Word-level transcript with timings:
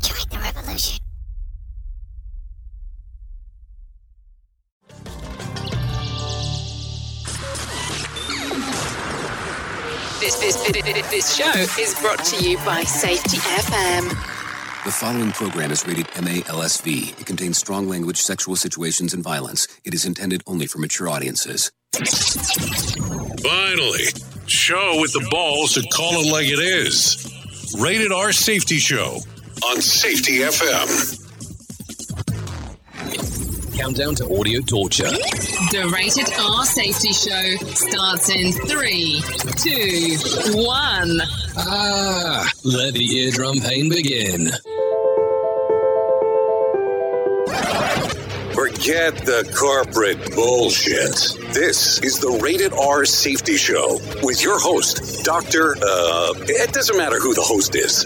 Join 0.00 0.26
the 0.30 0.38
revolution. 0.38 0.98
This, 10.20 10.36
this, 10.40 10.56
this, 10.56 11.10
this 11.10 11.36
show 11.36 11.52
is 11.78 11.96
brought 12.00 12.24
to 12.24 12.42
you 12.42 12.56
by 12.64 12.84
Safety 12.84 13.36
FM. 13.36 14.08
The 14.86 14.90
following 14.90 15.32
program 15.32 15.70
is 15.70 15.86
rated 15.86 16.06
MALSV. 16.06 17.20
It 17.20 17.26
contains 17.26 17.58
strong 17.58 17.90
language, 17.90 18.22
sexual 18.22 18.56
situations, 18.56 19.12
and 19.12 19.22
violence. 19.22 19.68
It 19.84 19.92
is 19.92 20.06
intended 20.06 20.42
only 20.46 20.66
for 20.66 20.78
mature 20.78 21.10
audiences. 21.10 21.70
Finally, 23.42 24.06
show 24.52 25.00
with 25.00 25.12
the 25.12 25.26
balls 25.30 25.72
to 25.74 25.82
call 25.88 26.12
it 26.20 26.30
like 26.30 26.46
it 26.46 26.58
is. 26.58 27.26
Rated 27.78 28.12
R 28.12 28.32
Safety 28.32 28.78
Show 28.78 29.18
on 29.64 29.80
Safety 29.80 30.40
FM. 30.40 31.18
Countdown 33.76 34.14
to 34.16 34.24
audio 34.38 34.60
torture. 34.60 35.10
The 35.10 35.90
Rated 35.92 36.30
R 36.38 36.64
Safety 36.66 37.12
Show 37.12 37.56
starts 37.74 38.28
in 38.28 38.52
three, 38.68 39.22
two, 39.56 40.16
one. 40.62 41.20
Ah, 41.56 42.46
let 42.64 42.92
the 42.92 43.16
eardrum 43.16 43.58
pain 43.60 43.88
begin. 43.88 44.50
Forget 48.82 49.14
the 49.18 49.48
corporate 49.56 50.34
bullshit. 50.34 51.14
This 51.54 52.02
is 52.02 52.18
the 52.18 52.36
Rated 52.42 52.72
R 52.72 53.04
Safety 53.04 53.56
Show 53.56 54.00
with 54.24 54.42
your 54.42 54.58
host, 54.58 55.24
Dr. 55.24 55.76
Uh, 55.76 56.34
it 56.48 56.72
doesn't 56.72 56.96
matter 56.96 57.20
who 57.20 57.32
the 57.32 57.42
host 57.42 57.76
is. 57.76 58.04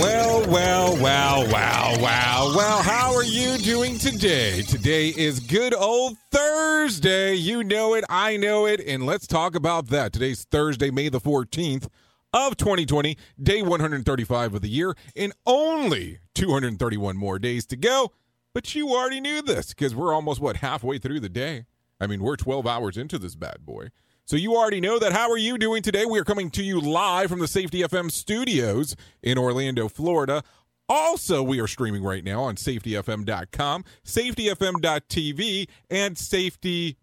Well, 0.00 0.50
well, 0.50 0.96
well, 1.02 1.46
well, 1.52 2.00
well, 2.00 2.56
well, 2.56 2.82
how 2.82 3.14
are 3.14 3.24
you 3.24 3.58
doing 3.58 3.98
today? 3.98 4.62
Today 4.62 5.08
is 5.08 5.38
good 5.38 5.74
old 5.74 6.16
Thursday. 6.30 7.34
You 7.34 7.62
know 7.62 7.92
it, 7.92 8.06
I 8.08 8.38
know 8.38 8.64
it, 8.64 8.80
and 8.80 9.04
let's 9.04 9.26
talk 9.26 9.54
about 9.54 9.88
that. 9.88 10.14
Today's 10.14 10.44
Thursday, 10.44 10.90
May 10.90 11.10
the 11.10 11.20
14th 11.20 11.88
of 12.32 12.56
2020, 12.56 13.18
day 13.42 13.60
135 13.60 14.54
of 14.54 14.62
the 14.62 14.68
year, 14.70 14.94
and 15.14 15.34
only 15.44 16.20
231 16.34 17.18
more 17.18 17.38
days 17.38 17.66
to 17.66 17.76
go. 17.76 18.12
But 18.52 18.74
you 18.74 18.90
already 18.90 19.20
knew 19.20 19.42
this 19.42 19.68
because 19.68 19.94
we're 19.94 20.12
almost, 20.12 20.40
what, 20.40 20.56
halfway 20.56 20.98
through 20.98 21.20
the 21.20 21.28
day? 21.28 21.66
I 22.00 22.06
mean, 22.06 22.22
we're 22.22 22.36
12 22.36 22.66
hours 22.66 22.96
into 22.96 23.18
this 23.18 23.36
bad 23.36 23.64
boy. 23.64 23.88
So 24.24 24.36
you 24.36 24.56
already 24.56 24.80
know 24.80 24.98
that. 24.98 25.12
How 25.12 25.30
are 25.30 25.38
you 25.38 25.58
doing 25.58 25.82
today? 25.82 26.04
We 26.04 26.18
are 26.18 26.24
coming 26.24 26.50
to 26.52 26.62
you 26.62 26.80
live 26.80 27.30
from 27.30 27.40
the 27.40 27.48
Safety 27.48 27.82
FM 27.82 28.10
studios 28.10 28.96
in 29.22 29.38
Orlando, 29.38 29.88
Florida. 29.88 30.42
Also, 30.88 31.42
we 31.42 31.60
are 31.60 31.68
streaming 31.68 32.02
right 32.02 32.24
now 32.24 32.42
on 32.42 32.56
safetyfm.com, 32.56 33.84
safetyfm.tv, 34.04 35.68
and 35.88 36.18
safety.fm. 36.18 36.96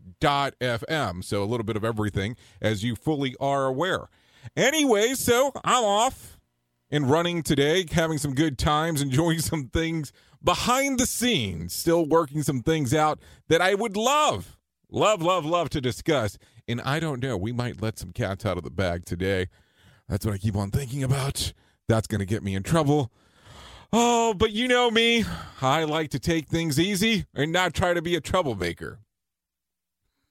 So 1.24 1.44
a 1.44 1.46
little 1.46 1.63
bit 1.63 1.78
of 1.78 1.86
everything, 1.86 2.36
as 2.62 2.84
you 2.84 2.96
fully 2.96 3.36
are 3.40 3.66
aware. 3.66 4.09
Anyway, 4.57 5.13
so 5.13 5.53
I'm 5.63 5.86
off 5.86 6.38
and 6.91 7.09
running 7.09 7.44
today, 7.44 7.86
having 7.90 8.18
some 8.18 8.34
good 8.34 8.57
times, 8.57 9.02
enjoying 9.03 9.40
some 9.40 9.68
things 9.68 10.12
behind 10.47 10.97
the 10.97 11.06
scenes, 11.06 11.74
still 11.74 12.06
working 12.06 12.41
some 12.41 12.62
things 12.62 12.94
out 12.94 13.19
that 13.50 13.59
I 13.59 13.74
would 13.74 13.97
love, 13.97 14.58
love, 14.90 15.22
love, 15.22 15.46
love 15.46 15.69
to 15.72 15.81
discuss. 15.81 16.38
And 16.69 16.80
I 16.81 17.02
don't 17.02 17.22
know, 17.22 17.35
we 17.35 17.52
might 17.52 17.81
let 17.81 18.00
some 18.00 18.13
cats 18.13 18.46
out 18.46 18.57
of 18.57 18.63
the 18.63 18.72
bag 18.72 19.03
today. 19.03 19.47
That's 20.07 20.25
what 20.25 20.34
I 20.34 20.38
keep 20.38 20.56
on 20.56 20.72
thinking 20.72 21.03
about. 21.03 21.52
That's 21.90 22.07
going 22.07 22.19
to 22.19 22.25
get 22.25 22.44
me 22.44 22.56
in 22.56 22.63
trouble. 22.63 23.12
Oh, 23.91 24.34
but 24.34 24.53
you 24.53 24.69
know 24.69 24.90
me. 24.90 25.25
I 25.62 25.84
like 25.84 26.12
to 26.12 26.19
take 26.19 26.47
things 26.47 26.80
easy 26.80 27.25
and 27.36 27.52
not 27.52 27.74
try 27.74 27.94
to 27.94 28.02
be 28.02 28.16
a 28.16 28.22
troublemaker. 28.22 29.00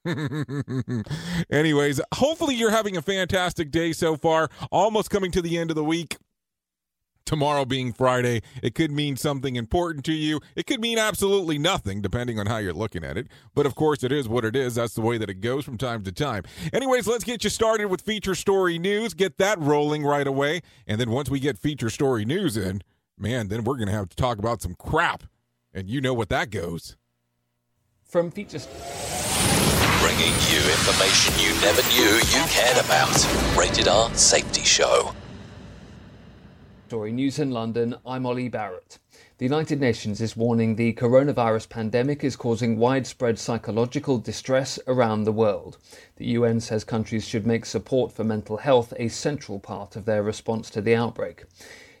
Anyways, 1.51 2.01
hopefully 2.15 2.55
you're 2.55 2.71
having 2.71 2.97
a 2.97 3.03
fantastic 3.03 3.69
day 3.69 3.93
so 3.93 4.15
far. 4.15 4.49
Almost 4.71 5.11
coming 5.11 5.29
to 5.31 5.43
the 5.43 5.59
end 5.59 5.69
of 5.69 5.75
the 5.75 5.83
week 5.83 6.17
tomorrow 7.27 7.65
being 7.65 7.93
Friday, 7.93 8.41
it 8.63 8.73
could 8.73 8.89
mean 8.89 9.15
something 9.15 9.55
important 9.55 10.03
to 10.05 10.13
you. 10.13 10.39
It 10.55 10.65
could 10.65 10.79
mean 10.79 10.97
absolutely 10.97 11.59
nothing, 11.59 12.01
depending 12.01 12.39
on 12.39 12.47
how 12.47 12.57
you're 12.57 12.73
looking 12.73 13.03
at 13.03 13.17
it. 13.17 13.27
But 13.53 13.67
of 13.67 13.75
course, 13.75 14.03
it 14.03 14.11
is 14.11 14.27
what 14.27 14.45
it 14.45 14.55
is. 14.55 14.75
That's 14.75 14.95
the 14.95 15.01
way 15.01 15.19
that 15.19 15.29
it 15.29 15.41
goes 15.41 15.65
from 15.65 15.77
time 15.77 16.03
to 16.05 16.11
time. 16.11 16.43
Anyways, 16.73 17.05
let's 17.05 17.23
get 17.23 17.43
you 17.43 17.51
started 17.51 17.87
with 17.87 18.01
feature 18.01 18.33
story 18.33 18.79
news. 18.79 19.13
Get 19.13 19.37
that 19.37 19.59
rolling 19.59 20.03
right 20.03 20.25
away. 20.25 20.61
And 20.87 20.99
then 20.99 21.11
once 21.11 21.29
we 21.29 21.39
get 21.39 21.59
feature 21.59 21.89
story 21.89 22.25
news 22.25 22.57
in, 22.57 22.81
man, 23.17 23.49
then 23.49 23.63
we're 23.63 23.75
going 23.75 23.89
to 23.89 23.93
have 23.93 24.09
to 24.09 24.15
talk 24.15 24.39
about 24.39 24.61
some 24.61 24.73
crap. 24.73 25.23
And 25.73 25.89
you 25.89 26.01
know 26.01 26.13
what 26.13 26.29
that 26.29 26.49
goes. 26.49 26.95
From 28.03 28.31
feature. 28.31 28.61
Bringing 29.99 30.33
you 30.49 30.59
information 30.59 31.33
you 31.37 31.53
never 31.59 31.81
knew 31.89 32.15
you 32.31 32.45
cared 32.47 32.77
about. 32.77 33.57
Rated 33.57 33.89
R 33.89 34.09
Safety 34.15 34.63
Show. 34.63 35.13
News 36.89 37.37
in 37.37 37.51
London, 37.51 37.95
I'm 38.05 38.25
Ollie 38.25 38.47
Barrett. 38.47 38.97
The 39.39 39.45
United 39.45 39.81
Nations 39.81 40.21
is 40.21 40.37
warning 40.37 40.75
the 40.75 40.93
coronavirus 40.93 41.67
pandemic 41.67 42.23
is 42.23 42.37
causing 42.37 42.77
widespread 42.77 43.37
psychological 43.37 44.19
distress 44.19 44.79
around 44.87 45.25
the 45.25 45.33
world. 45.33 45.77
The 46.15 46.27
UN 46.27 46.61
says 46.61 46.85
countries 46.85 47.27
should 47.27 47.45
make 47.45 47.65
support 47.65 48.13
for 48.13 48.23
mental 48.23 48.55
health 48.55 48.93
a 48.95 49.09
central 49.09 49.59
part 49.59 49.97
of 49.97 50.05
their 50.05 50.23
response 50.23 50.69
to 50.69 50.81
the 50.81 50.95
outbreak. 50.95 51.43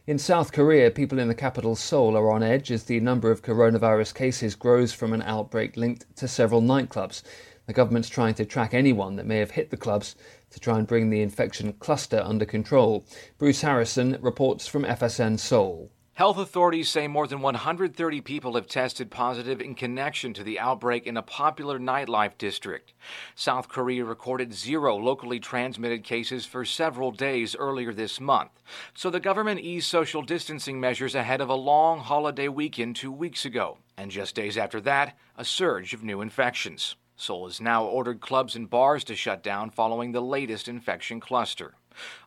In 0.05 0.17
South 0.17 0.53
Korea, 0.53 0.89
people 0.89 1.19
in 1.19 1.27
the 1.27 1.35
capital 1.35 1.75
Seoul 1.75 2.15
are 2.15 2.31
on 2.31 2.41
edge 2.41 2.71
as 2.71 2.85
the 2.85 3.01
number 3.01 3.29
of 3.29 3.41
coronavirus 3.41 4.15
cases 4.15 4.55
grows 4.55 4.93
from 4.93 5.11
an 5.11 5.21
outbreak 5.23 5.75
linked 5.75 6.05
to 6.15 6.29
several 6.29 6.61
nightclubs. 6.61 7.23
The 7.65 7.73
government's 7.73 8.07
trying 8.07 8.35
to 8.35 8.45
track 8.45 8.73
anyone 8.73 9.17
that 9.17 9.25
may 9.25 9.39
have 9.39 9.51
hit 9.51 9.69
the 9.69 9.75
clubs 9.75 10.15
to 10.57 10.61
try 10.61 10.79
and 10.79 10.87
bring 10.87 11.11
the 11.11 11.21
infection 11.21 11.71
cluster 11.73 12.19
under 12.25 12.43
control. 12.43 13.05
Bruce 13.37 13.61
Harrison 13.61 14.17
reports 14.21 14.65
from 14.65 14.85
FSN 14.85 15.37
Seoul. 15.37 15.91
Health 16.13 16.39
authorities 16.39 16.89
say 16.89 17.07
more 17.07 17.27
than 17.27 17.41
130 17.41 18.21
people 18.21 18.55
have 18.55 18.65
tested 18.65 19.11
positive 19.11 19.61
in 19.61 19.75
connection 19.75 20.33
to 20.33 20.43
the 20.43 20.59
outbreak 20.59 21.05
in 21.05 21.15
a 21.15 21.21
popular 21.21 21.77
nightlife 21.77 22.39
district. 22.39 22.93
South 23.35 23.67
Korea 23.67 24.03
recorded 24.03 24.51
zero 24.51 24.95
locally 24.95 25.39
transmitted 25.39 26.03
cases 26.03 26.43
for 26.47 26.65
several 26.65 27.11
days 27.11 27.55
earlier 27.55 27.93
this 27.93 28.19
month, 28.19 28.63
so 28.95 29.11
the 29.11 29.19
government 29.19 29.59
eased 29.59 29.87
social 29.87 30.23
distancing 30.23 30.79
measures 30.79 31.13
ahead 31.13 31.39
of 31.39 31.49
a 31.49 31.53
long 31.53 31.99
holiday 31.99 32.47
weekend 32.47 32.95
two 32.95 33.11
weeks 33.11 33.45
ago. 33.45 33.77
And 33.95 34.09
just 34.09 34.33
days 34.33 34.57
after 34.57 34.81
that, 34.81 35.15
a 35.35 35.45
surge 35.45 35.93
of 35.93 36.03
new 36.03 36.21
infections. 36.21 36.95
Seoul 37.19 37.47
has 37.47 37.59
now 37.59 37.83
ordered 37.83 38.21
clubs 38.21 38.55
and 38.55 38.69
bars 38.69 39.03
to 39.05 39.15
shut 39.15 39.41
down 39.41 39.71
following 39.71 40.11
the 40.11 40.21
latest 40.21 40.67
infection 40.67 41.19
cluster. 41.19 41.73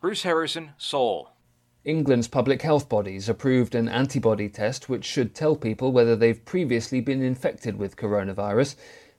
Bruce 0.01 0.23
Harrison, 0.23 0.71
Seoul. 0.77 1.29
England's 1.85 2.27
public 2.27 2.61
health 2.61 2.89
bodies 2.89 3.29
approved 3.29 3.73
an 3.73 3.87
antibody 3.87 4.49
test 4.49 4.89
which 4.89 5.05
should 5.05 5.33
tell 5.33 5.55
people 5.55 5.93
whether 5.93 6.17
they've 6.17 6.43
previously 6.43 6.99
been 6.99 7.23
infected 7.23 7.77
with 7.77 7.95
coronavirus. 7.95 8.75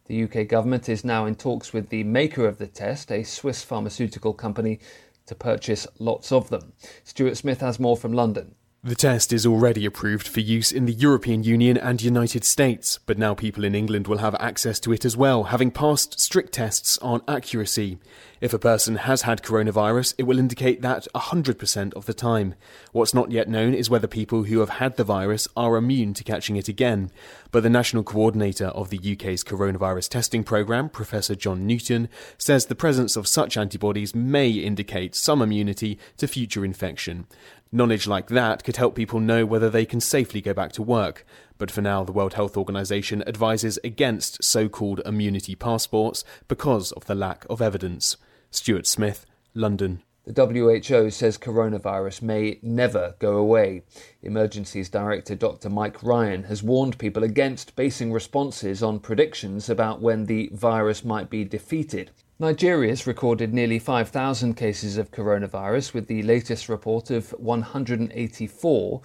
The 0.07 0.25
UK 0.25 0.47
government 0.47 0.91
is 0.91 1.07
now 1.07 1.25
in 1.25 1.37
talks 1.37 1.73
with 1.73 1.89
the 1.89 2.05
maker 2.05 2.47
of 2.47 2.59
the 2.59 2.67
test, 2.67 3.11
a 3.11 3.23
Swiss 3.23 3.65
pharmaceutical 3.65 4.35
company, 4.35 4.79
to 5.25 5.35
purchase 5.35 5.87
lots 5.99 6.33
of 6.33 6.51
them. 6.51 6.75
Stuart 7.03 7.37
Smith 7.37 7.63
has 7.63 7.81
more 7.81 7.97
from 7.97 8.13
London. 8.13 8.55
The 8.85 8.97
test 8.97 9.33
is 9.33 9.47
already 9.47 9.87
approved 9.87 10.27
for 10.27 10.41
use 10.41 10.73
in 10.73 10.87
the 10.87 10.93
European 10.93 11.45
Union 11.45 11.77
and 11.77 12.03
United 12.03 12.43
States, 12.43 12.99
but 13.07 13.17
now 13.17 13.33
people 13.33 13.63
in 13.63 13.77
England 13.77 14.09
will 14.09 14.19
have 14.19 14.35
access 14.41 14.81
to 14.81 14.93
it 14.93 15.05
as 15.05 15.17
well, 15.17 15.45
having 15.45 15.71
passed 15.71 16.19
strict 16.19 16.55
tests 16.55 16.99
on 16.99 17.23
accuracy. 17.29 18.01
If 18.41 18.53
a 18.53 18.59
person 18.59 18.97
has 18.97 19.23
had 19.23 19.45
coronavirus, 19.45 20.15
it 20.19 20.25
will 20.25 20.41
indicate 20.41 20.83
that 20.83 21.07
100% 21.15 21.95
of 21.95 22.07
the 22.07 22.13
time. 22.13 22.57
What's 22.91 23.15
not 23.15 23.31
yet 23.31 23.49
known 23.49 23.73
is 23.73 23.89
whether 23.89 24.09
people 24.09 24.43
who 24.43 24.59
have 24.59 24.71
had 24.71 24.97
the 24.97 25.05
virus 25.05 25.47
are 25.57 25.77
immune 25.77 26.13
to 26.15 26.25
catching 26.25 26.57
it 26.57 26.67
again. 26.67 27.13
But 27.53 27.63
the 27.63 27.71
national 27.71 28.03
coordinator 28.03 28.67
of 28.67 28.91
the 28.91 28.99
UK's 28.99 29.45
coronavirus 29.45 30.09
testing 30.09 30.43
programme, 30.43 30.89
Professor 30.89 31.37
John 31.37 31.69
Newton, 31.69 32.09
says 32.37 32.67
the 32.67 32.75
presence 32.75 33.15
of 33.15 33.29
such 33.29 33.57
antibodies 33.57 34.13
may 34.13 34.51
indicate 34.51 35.15
some 35.15 35.41
immunity 35.41 36.01
to 36.17 36.27
future 36.27 36.65
infection. 36.65 37.29
Knowledge 37.75 38.07
like 38.07 38.29
that 38.29 38.65
could 38.65 38.77
help 38.77 38.95
people 38.95 39.19
know 39.19 39.47
whether 39.47 39.71
they 39.71 39.87
can 39.87 39.99
safely 39.99 40.43
go 40.43 40.53
back 40.53 40.73
to 40.73 40.83
work. 40.83 41.25
But 41.57 41.71
for 41.71 41.81
now, 41.81 42.05
the 42.05 42.13
World 42.13 42.35
Health 42.35 42.55
Organization 42.55 43.27
advises 43.27 43.79
against 43.83 44.45
so 44.45 44.69
called 44.69 45.01
immunity 45.07 45.55
passports 45.55 46.23
because 46.49 46.93
of 46.93 47.07
the 47.07 47.15
lack 47.15 47.47
of 47.49 47.63
evidence. 47.63 48.19
Stuart 48.51 48.87
Smith, 48.87 49.25
London. 49.55 50.03
The 50.27 50.47
WHO 50.47 51.11
says 51.11 51.39
coronavirus 51.39 52.21
may 52.21 52.59
never 52.63 53.15
go 53.19 53.37
away. 53.37 53.85
Emergencies 54.23 54.91
Director 54.91 55.35
Dr. 55.35 55.71
Mike 55.71 56.03
Ryan 56.03 56.45
has 56.45 56.63
warned 56.63 56.99
people 56.99 57.25
against 57.25 57.75
basing 57.75 58.13
responses 58.13 58.83
on 58.83 59.01
predictions 59.01 59.71
about 59.71 60.03
when 60.03 60.27
the 60.27 60.51
virus 60.53 61.05
might 61.05 61.31
be 61.31 61.43
defeated. 61.43 62.11
Nigeria's 62.39 63.07
recorded 63.07 63.53
nearly 63.53 63.79
5,000 63.79 64.55
cases 64.55 64.97
of 64.97 65.11
coronavirus, 65.11 65.93
with 65.93 66.07
the 66.07 66.23
latest 66.23 66.69
report 66.69 67.11
of 67.11 67.31
184. 67.33 69.03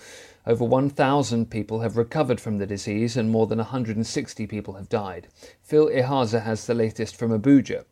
Over 0.47 0.63
1,000 0.63 1.51
people 1.51 1.81
have 1.81 1.97
recovered 1.97 2.39
from 2.39 2.57
the 2.57 2.65
disease 2.65 3.17
and 3.17 3.29
more 3.29 3.45
than 3.45 3.57
160 3.57 4.47
people 4.47 4.75
have 4.75 4.87
died. 4.87 5.27
Phil 5.61 5.89
Ihaza 5.89 6.43
has 6.43 6.65
the 6.65 6.73
latest 6.73 7.17
from 7.17 7.31
Abuja. 7.31 7.83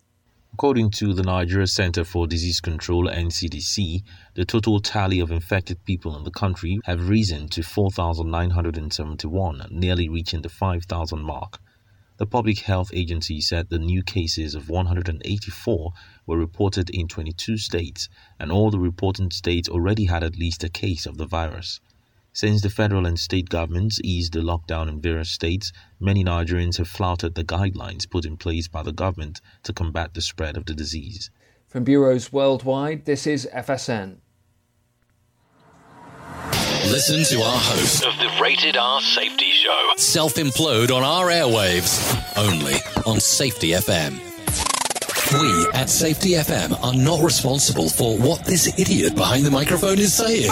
According 0.53 0.91
to 0.91 1.13
the 1.13 1.23
Nigeria 1.23 1.67
Center 1.67 2.05
for 2.05 2.27
Disease 2.27 2.61
Control 2.61 3.09
NCDC, 3.09 4.03
the 4.35 4.45
total 4.45 4.79
tally 4.79 5.19
of 5.19 5.31
infected 5.31 5.83
people 5.83 6.15
in 6.15 6.23
the 6.23 6.31
country 6.31 6.79
have 6.85 7.09
risen 7.09 7.49
to 7.49 7.61
4,971, 7.61 9.67
nearly 9.69 10.07
reaching 10.07 10.41
the 10.41 10.49
5,000 10.49 11.21
mark. 11.21 11.59
The 12.17 12.25
Public 12.25 12.59
Health 12.59 12.91
Agency 12.94 13.41
said 13.41 13.67
the 13.67 13.77
new 13.77 14.01
cases 14.01 14.56
of 14.56 14.69
184 14.69 15.94
were 16.25 16.38
reported 16.38 16.89
in 16.89 17.09
22 17.09 17.57
states, 17.57 18.07
and 18.39 18.53
all 18.53 18.71
the 18.71 18.79
reporting 18.79 19.31
states 19.31 19.67
already 19.67 20.06
had 20.06 20.23
at 20.23 20.38
least 20.38 20.63
a 20.63 20.69
case 20.69 21.06
of 21.06 21.17
the 21.17 21.25
virus. 21.25 21.81
Since 22.31 22.62
the 22.62 22.69
federal 22.69 23.06
and 23.06 23.19
state 23.19 23.50
governments 23.50 24.00
eased 24.01 24.31
the 24.31 24.39
lockdown 24.39 24.88
in 24.88 25.01
various 25.01 25.29
states, 25.29 25.73
many 26.00 26.23
Nigerians 26.23 26.77
have 26.77 26.88
flouted 26.88 27.35
the 27.35 27.44
guidelines 27.44 28.09
put 28.09 28.23
in 28.23 28.38
place 28.38 28.69
by 28.69 28.81
the 28.81 28.94
government 28.94 29.41
to 29.63 29.73
combat 29.73 30.13
the 30.13 30.21
spread 30.21 30.56
of 30.56 30.65
the 30.65 30.73
disease. 30.73 31.29
From 31.67 31.83
bureaus 31.83 32.31
worldwide, 32.31 33.03
this 33.03 33.27
is 33.27 33.45
FSN. 33.53 34.19
Listen 36.91 37.23
to 37.23 37.43
our 37.43 37.57
host 37.57 38.05
of 38.05 38.15
the 38.19 38.31
Rated 38.39 38.77
R 38.77 39.01
Safety 39.01 39.49
Show. 39.49 39.93
Self 39.97 40.35
implode 40.35 40.95
on 40.95 41.03
our 41.03 41.27
airwaves. 41.27 41.99
Only 42.37 42.75
on 43.05 43.19
Safety 43.19 43.69
FM. 43.69 44.21
We 45.33 45.67
at 45.73 45.89
Safety 45.89 46.31
FM 46.31 46.81
are 46.83 46.93
not 46.93 47.21
responsible 47.23 47.89
for 47.89 48.15
what 48.17 48.45
this 48.45 48.79
idiot 48.79 49.15
behind 49.15 49.45
the 49.45 49.51
microphone 49.51 49.97
is 49.97 50.13
saying. 50.13 50.51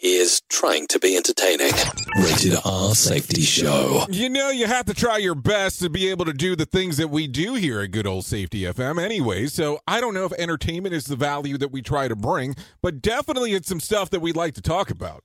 He 0.00 0.16
is 0.16 0.42
trying 0.50 0.86
to 0.88 0.98
be 0.98 1.16
entertaining. 1.16 1.72
Rated 2.18 2.58
R 2.64 2.94
Safety 2.94 3.40
Show. 3.40 4.04
You 4.10 4.28
know, 4.28 4.50
you 4.50 4.66
have 4.66 4.84
to 4.86 4.94
try 4.94 5.16
your 5.16 5.34
best 5.34 5.80
to 5.80 5.88
be 5.88 6.08
able 6.10 6.26
to 6.26 6.34
do 6.34 6.54
the 6.54 6.66
things 6.66 6.98
that 6.98 7.08
we 7.08 7.26
do 7.26 7.54
here 7.54 7.80
at 7.80 7.90
good 7.92 8.06
old 8.06 8.26
Safety 8.26 8.60
FM, 8.60 9.02
anyway. 9.02 9.46
So 9.46 9.80
I 9.88 10.00
don't 10.00 10.14
know 10.14 10.26
if 10.26 10.32
entertainment 10.34 10.94
is 10.94 11.06
the 11.06 11.16
value 11.16 11.56
that 11.58 11.72
we 11.72 11.80
try 11.80 12.08
to 12.08 12.16
bring, 12.16 12.54
but 12.82 13.00
definitely 13.00 13.54
it's 13.54 13.68
some 13.68 13.80
stuff 13.80 14.10
that 14.10 14.20
we'd 14.20 14.36
like 14.36 14.54
to 14.54 14.62
talk 14.62 14.90
about. 14.90 15.24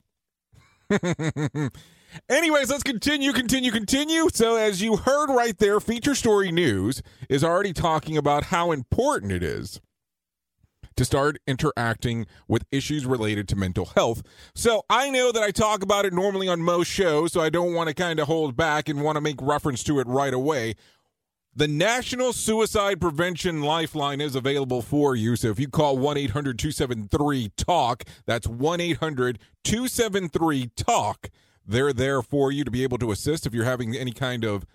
Anyways, 2.30 2.70
let's 2.70 2.84
continue, 2.84 3.32
continue, 3.32 3.72
continue. 3.72 4.28
So, 4.34 4.56
as 4.56 4.82
you 4.82 4.98
heard 4.98 5.30
right 5.30 5.58
there, 5.58 5.80
Feature 5.80 6.16
Story 6.16 6.52
News 6.52 7.02
is 7.30 7.44
already 7.44 7.72
talking 7.74 8.18
about 8.18 8.46
how 8.46 8.72
important 8.72 9.32
it 9.32 9.44
is 9.44 9.80
to 10.98 11.06
start 11.06 11.38
interacting 11.48 12.26
with 12.50 12.66
issues 12.72 13.06
related 13.06 13.48
to 13.50 13.56
mental 13.56 13.86
health. 13.86 14.24
So, 14.54 14.84
I 14.90 15.10
know 15.10 15.32
that 15.32 15.42
I 15.42 15.52
talk 15.52 15.84
about 15.84 16.06
it 16.06 16.14
normally 16.14 16.50
on 16.50 16.62
most 16.62 16.88
shows, 16.88 17.32
so 17.32 17.40
I 17.40 17.50
don't 17.50 17.74
want 17.74 17.88
to 17.88 17.94
kind 17.94 18.20
of 18.20 18.28
hold 18.28 18.58
back 18.58 18.90
and 18.90 19.02
want 19.02 19.16
to 19.16 19.22
make 19.22 19.42
reference 19.42 19.84
to 19.86 20.00
it 20.00 20.08
right 20.08 20.34
away. 20.34 20.76
The 21.53 21.68
National 21.68 22.31
Suicide 22.31 23.01
Prevention 23.01 23.62
Lifeline 23.62 24.21
is 24.21 24.36
available 24.36 24.81
for 24.81 25.18
you. 25.18 25.36
So 25.36 25.50
if 25.50 25.59
you 25.59 25.68
call 25.68 25.98
1 25.98 26.15
800 26.15 26.57
273 26.57 27.51
TALK, 27.57 28.03
that's 28.25 28.48
1 28.48 28.80
800 28.80 29.38
273 29.65 30.68
TALK, 30.77 31.30
they're 31.65 31.92
there 31.92 32.21
for 32.21 32.53
you 32.53 32.63
to 32.63 32.71
be 32.71 32.83
able 32.83 32.98
to 33.00 33.12
assist 33.12 33.45
if 33.45 33.53
you're 33.53 33.65
having 33.65 33.98
any 33.98 34.13
kind 34.13 34.45
of 34.45 34.65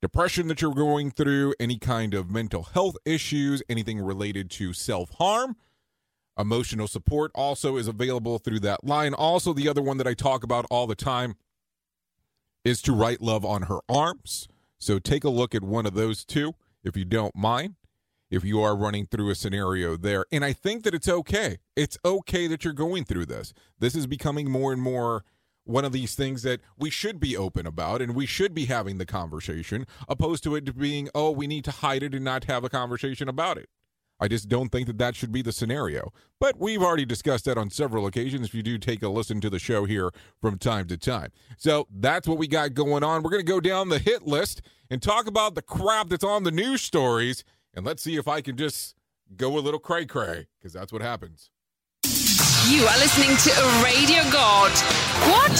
depression 0.00 0.46
that 0.46 0.62
you're 0.62 0.72
going 0.72 1.10
through, 1.10 1.52
any 1.58 1.80
kind 1.80 2.14
of 2.14 2.30
mental 2.30 2.62
health 2.62 2.96
issues, 3.04 3.60
anything 3.68 3.98
related 3.98 4.48
to 4.52 4.72
self 4.72 5.10
harm. 5.18 5.56
Emotional 6.38 6.86
support 6.86 7.32
also 7.34 7.76
is 7.76 7.88
available 7.88 8.38
through 8.38 8.60
that 8.60 8.84
line. 8.84 9.14
Also, 9.14 9.52
the 9.52 9.68
other 9.68 9.82
one 9.82 9.96
that 9.96 10.06
I 10.06 10.14
talk 10.14 10.44
about 10.44 10.64
all 10.70 10.86
the 10.86 10.94
time 10.94 11.34
is 12.64 12.80
to 12.82 12.92
write 12.92 13.20
love 13.20 13.44
on 13.44 13.62
her 13.62 13.80
arms. 13.88 14.46
So 14.78 14.98
take 14.98 15.24
a 15.24 15.30
look 15.30 15.54
at 15.54 15.62
one 15.62 15.86
of 15.86 15.94
those 15.94 16.24
two 16.24 16.54
if 16.84 16.96
you 16.96 17.04
don't 17.04 17.34
mind, 17.34 17.74
if 18.30 18.44
you 18.44 18.60
are 18.60 18.76
running 18.76 19.06
through 19.06 19.30
a 19.30 19.34
scenario 19.34 19.96
there. 19.96 20.24
And 20.30 20.44
I 20.44 20.52
think 20.52 20.84
that 20.84 20.94
it's 20.94 21.08
okay. 21.08 21.58
It's 21.74 21.98
okay 22.04 22.46
that 22.46 22.64
you're 22.64 22.72
going 22.72 23.04
through 23.04 23.26
this. 23.26 23.52
This 23.78 23.94
is 23.94 24.06
becoming 24.06 24.50
more 24.50 24.72
and 24.72 24.80
more 24.80 25.24
one 25.64 25.84
of 25.84 25.92
these 25.92 26.14
things 26.14 26.42
that 26.42 26.60
we 26.78 26.90
should 26.90 27.18
be 27.18 27.36
open 27.36 27.66
about 27.66 28.00
and 28.00 28.14
we 28.14 28.24
should 28.24 28.54
be 28.54 28.66
having 28.66 28.98
the 28.98 29.06
conversation, 29.06 29.84
opposed 30.08 30.44
to 30.44 30.54
it 30.54 30.78
being, 30.78 31.08
oh, 31.12 31.32
we 31.32 31.48
need 31.48 31.64
to 31.64 31.72
hide 31.72 32.04
it 32.04 32.14
and 32.14 32.24
not 32.24 32.44
have 32.44 32.62
a 32.62 32.68
conversation 32.68 33.28
about 33.28 33.58
it. 33.58 33.68
I 34.18 34.28
just 34.28 34.48
don't 34.48 34.70
think 34.70 34.86
that 34.86 34.98
that 34.98 35.14
should 35.14 35.32
be 35.32 35.42
the 35.42 35.52
scenario. 35.52 36.12
But 36.40 36.58
we've 36.58 36.82
already 36.82 37.04
discussed 37.04 37.44
that 37.44 37.58
on 37.58 37.70
several 37.70 38.06
occasions 38.06 38.48
if 38.48 38.54
you 38.54 38.62
do 38.62 38.78
take 38.78 39.02
a 39.02 39.08
listen 39.08 39.40
to 39.42 39.50
the 39.50 39.58
show 39.58 39.84
here 39.84 40.10
from 40.40 40.58
time 40.58 40.86
to 40.88 40.96
time. 40.96 41.32
So 41.58 41.86
that's 41.90 42.26
what 42.26 42.38
we 42.38 42.48
got 42.48 42.74
going 42.74 43.04
on. 43.04 43.22
We're 43.22 43.30
going 43.30 43.44
to 43.44 43.52
go 43.52 43.60
down 43.60 43.88
the 43.88 43.98
hit 43.98 44.26
list 44.26 44.62
and 44.90 45.02
talk 45.02 45.26
about 45.26 45.54
the 45.54 45.62
crap 45.62 46.08
that's 46.08 46.24
on 46.24 46.44
the 46.44 46.50
news 46.50 46.82
stories. 46.82 47.44
And 47.74 47.84
let's 47.84 48.02
see 48.02 48.16
if 48.16 48.26
I 48.26 48.40
can 48.40 48.56
just 48.56 48.94
go 49.36 49.58
a 49.58 49.60
little 49.60 49.80
cray 49.80 50.06
cray, 50.06 50.46
because 50.58 50.72
that's 50.72 50.92
what 50.92 51.02
happens. 51.02 51.50
You 52.68 52.82
are 52.84 52.98
listening 52.98 53.36
to 53.36 53.50
a 53.60 53.84
radio 53.84 54.28
god. 54.32 54.72
What? 55.30 55.52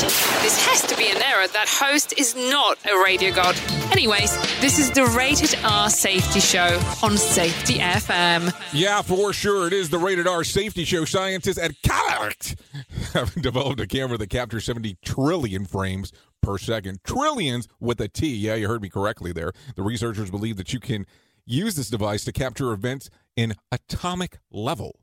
This 0.43 0.67
has 0.67 0.83
to 0.89 0.97
be 0.97 1.09
an 1.09 1.23
error. 1.23 1.47
That 1.47 1.69
host 1.69 2.13
is 2.19 2.35
not 2.35 2.79
a 2.85 3.01
radio 3.01 3.33
god. 3.33 3.57
Anyways, 3.93 4.37
this 4.61 4.81
is 4.81 4.91
the 4.91 5.07
Rated 5.07 5.57
R 5.63 5.89
Safety 5.89 6.41
Show 6.41 6.81
on 7.05 7.17
Safety 7.17 7.75
FM. 7.75 8.53
Yeah, 8.73 9.03
for 9.03 9.33
sure. 9.33 9.69
It 9.69 9.73
is 9.73 9.89
the 9.89 9.99
Rated 9.99 10.27
R 10.27 10.43
Safety 10.43 10.83
Show. 10.83 11.05
Scientists 11.05 11.59
at 11.59 11.81
Calix 11.83 12.57
have 13.13 13.33
developed 13.41 13.79
a 13.79 13.87
camera 13.87 14.19
that 14.19 14.31
captures 14.31 14.65
70 14.65 14.97
trillion 15.05 15.65
frames 15.65 16.11
per 16.43 16.59
second. 16.59 17.05
Trillions 17.05 17.69
with 17.79 18.01
a 18.01 18.09
T. 18.09 18.35
Yeah, 18.35 18.57
you 18.57 18.67
heard 18.67 18.83
me 18.83 18.89
correctly 18.89 19.31
there. 19.31 19.53
The 19.77 19.83
researchers 19.83 20.33
believe 20.33 20.57
that 20.57 20.73
you 20.73 20.81
can 20.81 21.07
use 21.45 21.77
this 21.77 21.89
device 21.89 22.25
to 22.25 22.33
capture 22.33 22.73
events 22.73 23.11
in 23.37 23.55
atomic 23.71 24.39
level 24.51 24.99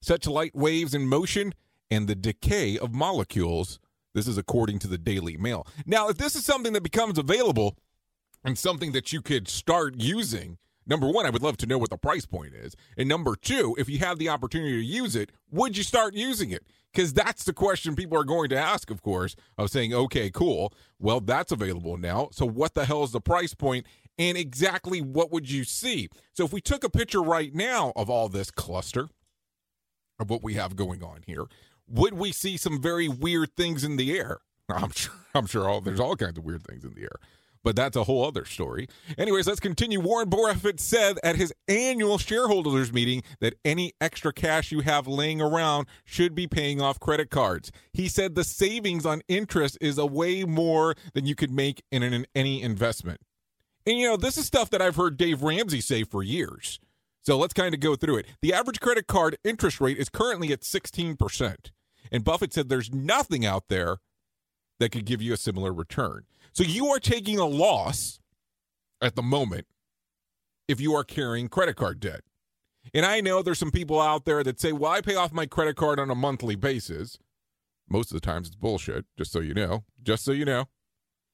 such 0.00 0.26
light 0.26 0.54
waves 0.54 0.94
in 0.94 1.06
motion 1.06 1.54
and 1.90 2.06
the 2.06 2.14
decay 2.14 2.78
of 2.78 2.94
molecules. 2.94 3.78
This 4.14 4.28
is 4.28 4.38
according 4.38 4.78
to 4.80 4.88
the 4.88 4.98
Daily 4.98 5.36
Mail. 5.36 5.66
Now, 5.86 6.08
if 6.08 6.18
this 6.18 6.34
is 6.34 6.44
something 6.44 6.72
that 6.72 6.82
becomes 6.82 7.18
available 7.18 7.76
and 8.44 8.58
something 8.58 8.92
that 8.92 9.12
you 9.12 9.20
could 9.20 9.48
start 9.48 9.94
using, 9.96 10.58
number 10.86 11.08
one, 11.08 11.26
I 11.26 11.30
would 11.30 11.42
love 11.42 11.56
to 11.58 11.66
know 11.66 11.78
what 11.78 11.90
the 11.90 11.96
price 11.96 12.26
point 12.26 12.54
is. 12.54 12.74
And 12.96 13.08
number 13.08 13.36
two, 13.36 13.76
if 13.78 13.88
you 13.88 13.98
have 13.98 14.18
the 14.18 14.28
opportunity 14.28 14.72
to 14.72 14.84
use 14.84 15.14
it, 15.14 15.30
would 15.50 15.76
you 15.76 15.82
start 15.82 16.14
using 16.14 16.50
it? 16.50 16.64
Because 16.92 17.12
that's 17.12 17.44
the 17.44 17.52
question 17.52 17.94
people 17.94 18.18
are 18.18 18.24
going 18.24 18.48
to 18.48 18.58
ask, 18.58 18.90
of 18.90 19.02
course, 19.02 19.36
of 19.58 19.70
saying, 19.70 19.92
okay, 19.92 20.30
cool. 20.30 20.72
Well, 20.98 21.20
that's 21.20 21.52
available 21.52 21.96
now. 21.96 22.28
So 22.32 22.46
what 22.46 22.74
the 22.74 22.86
hell 22.86 23.04
is 23.04 23.12
the 23.12 23.20
price 23.20 23.54
point? 23.54 23.86
And 24.18 24.36
exactly 24.36 25.00
what 25.00 25.30
would 25.30 25.48
you 25.48 25.64
see? 25.64 26.08
So 26.32 26.44
if 26.44 26.52
we 26.52 26.60
took 26.60 26.82
a 26.82 26.90
picture 26.90 27.22
right 27.22 27.54
now 27.54 27.92
of 27.94 28.10
all 28.10 28.28
this 28.28 28.50
cluster 28.50 29.08
of 30.18 30.30
what 30.30 30.42
we 30.42 30.54
have 30.54 30.76
going 30.76 31.02
on 31.02 31.20
here, 31.26 31.44
would 31.88 32.14
we 32.14 32.32
see 32.32 32.56
some 32.56 32.80
very 32.80 33.08
weird 33.08 33.54
things 33.56 33.84
in 33.84 33.96
the 33.96 34.16
air? 34.16 34.38
I'm 34.68 34.90
sure 34.90 35.14
I'm 35.34 35.46
sure 35.46 35.68
all, 35.68 35.80
there's 35.80 36.00
all 36.00 36.16
kinds 36.16 36.38
of 36.38 36.44
weird 36.44 36.64
things 36.64 36.84
in 36.84 36.94
the 36.94 37.02
air. 37.02 37.16
But 37.64 37.74
that's 37.76 37.96
a 37.96 38.04
whole 38.04 38.24
other 38.24 38.44
story. 38.44 38.88
Anyways, 39.18 39.46
let's 39.46 39.60
continue. 39.60 40.00
Warren 40.00 40.28
Buffett 40.28 40.80
said 40.80 41.18
at 41.24 41.36
his 41.36 41.52
annual 41.66 42.16
shareholders 42.16 42.92
meeting 42.92 43.22
that 43.40 43.54
any 43.64 43.92
extra 44.00 44.32
cash 44.32 44.70
you 44.70 44.80
have 44.80 45.08
laying 45.08 45.40
around 45.40 45.86
should 46.04 46.34
be 46.34 46.46
paying 46.46 46.80
off 46.80 47.00
credit 47.00 47.30
cards. 47.30 47.72
He 47.92 48.08
said 48.08 48.34
the 48.34 48.44
savings 48.44 49.04
on 49.04 49.22
interest 49.28 49.76
is 49.80 49.98
a 49.98 50.06
way 50.06 50.44
more 50.44 50.94
than 51.14 51.26
you 51.26 51.34
could 51.34 51.50
make 51.50 51.82
in 51.90 52.02
an, 52.02 52.26
any 52.34 52.62
investment. 52.62 53.20
And 53.84 53.98
you 53.98 54.08
know, 54.08 54.16
this 54.16 54.38
is 54.38 54.46
stuff 54.46 54.70
that 54.70 54.80
I've 54.80 54.96
heard 54.96 55.16
Dave 55.16 55.42
Ramsey 55.42 55.80
say 55.80 56.04
for 56.04 56.22
years. 56.22 56.78
So 57.22 57.36
let's 57.36 57.54
kind 57.54 57.74
of 57.74 57.80
go 57.80 57.96
through 57.96 58.18
it. 58.18 58.26
The 58.40 58.54
average 58.54 58.80
credit 58.80 59.06
card 59.06 59.36
interest 59.44 59.80
rate 59.80 59.98
is 59.98 60.08
currently 60.08 60.52
at 60.52 60.62
16%. 60.62 61.70
And 62.10 62.24
Buffett 62.24 62.54
said 62.54 62.68
there's 62.68 62.92
nothing 62.92 63.44
out 63.44 63.64
there 63.68 63.98
that 64.78 64.90
could 64.90 65.04
give 65.04 65.20
you 65.20 65.32
a 65.32 65.36
similar 65.36 65.72
return. 65.72 66.24
So 66.52 66.62
you 66.62 66.86
are 66.88 66.98
taking 66.98 67.38
a 67.38 67.46
loss 67.46 68.20
at 69.02 69.14
the 69.14 69.22
moment 69.22 69.66
if 70.68 70.80
you 70.80 70.94
are 70.94 71.04
carrying 71.04 71.48
credit 71.48 71.76
card 71.76 72.00
debt. 72.00 72.20
And 72.94 73.04
I 73.04 73.20
know 73.20 73.42
there's 73.42 73.58
some 73.58 73.70
people 73.70 74.00
out 74.00 74.24
there 74.24 74.42
that 74.44 74.60
say, 74.60 74.72
well, 74.72 74.92
I 74.92 75.00
pay 75.00 75.14
off 75.14 75.32
my 75.32 75.46
credit 75.46 75.76
card 75.76 76.00
on 76.00 76.10
a 76.10 76.14
monthly 76.14 76.56
basis. 76.56 77.18
Most 77.88 78.10
of 78.10 78.20
the 78.20 78.24
times 78.24 78.48
it's 78.48 78.56
bullshit, 78.56 79.04
just 79.16 79.32
so 79.32 79.40
you 79.40 79.54
know. 79.54 79.84
Just 80.02 80.24
so 80.24 80.32
you 80.32 80.44
know. 80.44 80.68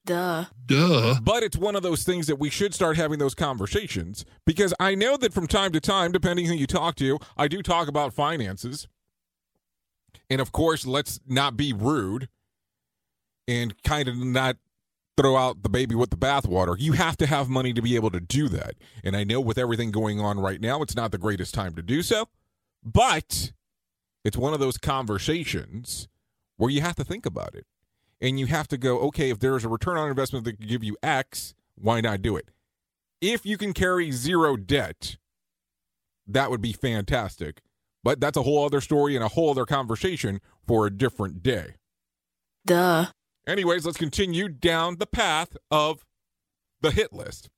Duh. 0.05 0.45
Duh. 0.65 1.15
But 1.21 1.43
it's 1.43 1.57
one 1.57 1.75
of 1.75 1.83
those 1.83 2.03
things 2.03 2.27
that 2.27 2.37
we 2.37 2.49
should 2.49 2.73
start 2.73 2.95
having 2.95 3.19
those 3.19 3.35
conversations 3.35 4.23
because 4.45 4.73
I 4.79 4.95
know 4.95 5.17
that 5.17 5.33
from 5.33 5.47
time 5.47 5.71
to 5.71 5.79
time, 5.79 6.11
depending 6.11 6.45
who 6.45 6.53
you 6.53 6.67
talk 6.67 6.95
to, 6.95 7.19
I 7.35 7.47
do 7.47 7.61
talk 7.61 7.87
about 7.87 8.13
finances. 8.13 8.87
And 10.29 10.39
of 10.39 10.51
course, 10.51 10.85
let's 10.85 11.19
not 11.27 11.57
be 11.57 11.73
rude 11.73 12.29
and 13.47 13.81
kind 13.83 14.07
of 14.07 14.17
not 14.17 14.57
throw 15.17 15.37
out 15.37 15.63
the 15.63 15.69
baby 15.69 15.95
with 15.95 16.09
the 16.09 16.17
bathwater. 16.17 16.75
You 16.77 16.93
have 16.93 17.17
to 17.17 17.25
have 17.25 17.47
money 17.47 17.73
to 17.73 17.81
be 17.81 17.95
able 17.95 18.11
to 18.11 18.19
do 18.19 18.47
that. 18.49 18.75
And 19.03 19.15
I 19.15 19.23
know 19.23 19.39
with 19.39 19.57
everything 19.57 19.91
going 19.91 20.19
on 20.19 20.39
right 20.39 20.59
now, 20.59 20.81
it's 20.81 20.95
not 20.95 21.11
the 21.11 21.17
greatest 21.17 21.53
time 21.53 21.73
to 21.75 21.81
do 21.81 22.01
so, 22.01 22.27
but 22.83 23.53
it's 24.23 24.37
one 24.37 24.53
of 24.53 24.59
those 24.59 24.77
conversations 24.77 26.07
where 26.57 26.69
you 26.69 26.81
have 26.81 26.95
to 26.95 27.03
think 27.03 27.25
about 27.25 27.55
it. 27.55 27.65
And 28.21 28.39
you 28.39 28.45
have 28.47 28.67
to 28.69 28.77
go, 28.77 28.99
okay, 28.99 29.29
if 29.29 29.39
there's 29.39 29.65
a 29.65 29.69
return 29.69 29.97
on 29.97 30.09
investment 30.09 30.45
that 30.45 30.57
could 30.57 30.69
give 30.69 30.83
you 30.83 30.95
X, 31.03 31.53
why 31.75 32.01
not 32.01 32.21
do 32.21 32.35
it? 32.37 32.49
If 33.21 33.45
you 33.45 33.57
can 33.57 33.73
carry 33.73 34.11
zero 34.11 34.55
debt, 34.55 35.17
that 36.27 36.49
would 36.49 36.61
be 36.61 36.73
fantastic. 36.73 37.61
But 38.03 38.19
that's 38.19 38.37
a 38.37 38.43
whole 38.43 38.63
other 38.63 38.81
story 38.81 39.15
and 39.15 39.23
a 39.23 39.29
whole 39.29 39.49
other 39.49 39.65
conversation 39.65 40.39
for 40.67 40.85
a 40.85 40.91
different 40.91 41.43
day. 41.43 41.75
Duh. 42.65 43.07
Anyways, 43.47 43.85
let's 43.85 43.97
continue 43.97 44.47
down 44.47 44.97
the 44.97 45.07
path 45.07 45.55
of 45.69 46.05
the 46.81 46.91
hit 46.91 47.13
list 47.13 47.49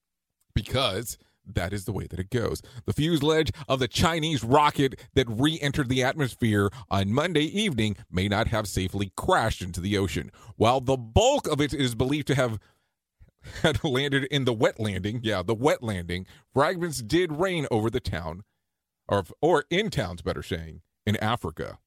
because 0.53 1.17
that 1.55 1.73
is 1.73 1.85
the 1.85 1.91
way 1.91 2.07
that 2.07 2.19
it 2.19 2.29
goes. 2.29 2.61
The 2.85 2.93
fuselage 2.93 3.51
of 3.67 3.79
the 3.79 3.87
Chinese 3.87 4.43
rocket 4.43 4.99
that 5.13 5.27
re 5.29 5.59
entered 5.61 5.89
the 5.89 6.03
atmosphere 6.03 6.69
on 6.89 7.13
Monday 7.13 7.45
evening 7.45 7.97
may 8.11 8.27
not 8.27 8.47
have 8.47 8.67
safely 8.67 9.11
crashed 9.15 9.61
into 9.61 9.81
the 9.81 9.97
ocean. 9.97 10.31
While 10.55 10.81
the 10.81 10.97
bulk 10.97 11.47
of 11.47 11.61
it 11.61 11.73
is 11.73 11.95
believed 11.95 12.27
to 12.27 12.35
have 12.35 12.59
had 13.61 13.83
landed 13.83 14.25
in 14.25 14.45
the 14.45 14.53
wet 14.53 14.79
landing, 14.79 15.21
yeah, 15.23 15.41
the 15.43 15.55
wet 15.55 15.83
landing, 15.83 16.25
fragments 16.53 17.01
did 17.01 17.31
rain 17.31 17.67
over 17.71 17.89
the 17.89 17.99
town, 17.99 18.43
or, 19.07 19.23
or 19.41 19.65
in 19.69 19.89
towns, 19.89 20.21
better 20.21 20.43
saying, 20.43 20.81
in 21.05 21.15
Africa. 21.17 21.79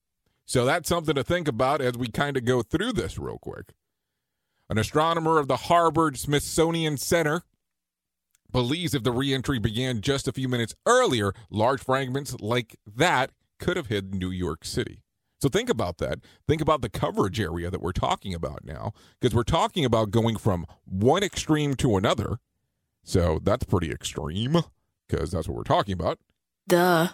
So 0.47 0.64
that's 0.64 0.88
something 0.88 1.14
to 1.14 1.23
think 1.23 1.47
about 1.47 1.81
as 1.81 1.97
we 1.97 2.09
kind 2.09 2.37
of 2.37 2.45
go 2.45 2.62
through 2.62 2.95
this 2.95 3.19
real 3.19 3.38
quick. 3.38 3.75
An 4.69 4.79
astronomer 4.79 5.38
of 5.38 5.49
the 5.49 5.57
Harvard 5.57 6.19
Smithsonian 6.19 6.97
Center 6.97 7.43
believes 8.52 8.95
if 8.95 9.02
the 9.02 9.12
reentry 9.12 9.59
began 9.59 10.00
just 10.00 10.28
a 10.28 10.33
few 10.33 10.49
minutes 10.49 10.75
earlier, 10.87 11.33
large 11.50 11.83
fragments 11.83 12.35
like 12.40 12.76
that 12.87 13.30
could 13.59 13.76
have 13.76 13.87
hit 13.87 14.14
New 14.14 14.30
York 14.30 14.64
City. 14.64 15.02
So 15.40 15.49
think 15.49 15.71
about 15.71 15.99
that. 15.99 16.19
Think 16.47 16.61
about 16.61 16.83
the 16.83 16.90
coverage 16.90 17.40
area 17.40 17.71
that 17.71 17.80
we're 17.80 17.92
talking 17.92 18.35
about 18.35 18.64
now, 18.64 18.92
because 19.21 19.35
we're 19.35 19.42
talking 19.42 19.85
about 19.85 20.11
going 20.11 20.37
from 20.37 20.66
one 20.85 21.23
extreme 21.23 21.75
to 21.76 21.97
another. 21.97 22.38
So 23.04 23.40
that's 23.42 23.64
pretty 23.64 23.90
extreme, 23.90 24.59
because 25.09 25.30
that's 25.30 25.49
what 25.49 25.57
we're 25.57 25.62
talking 25.62 25.95
about. 25.95 26.19
Duh. 26.69 27.09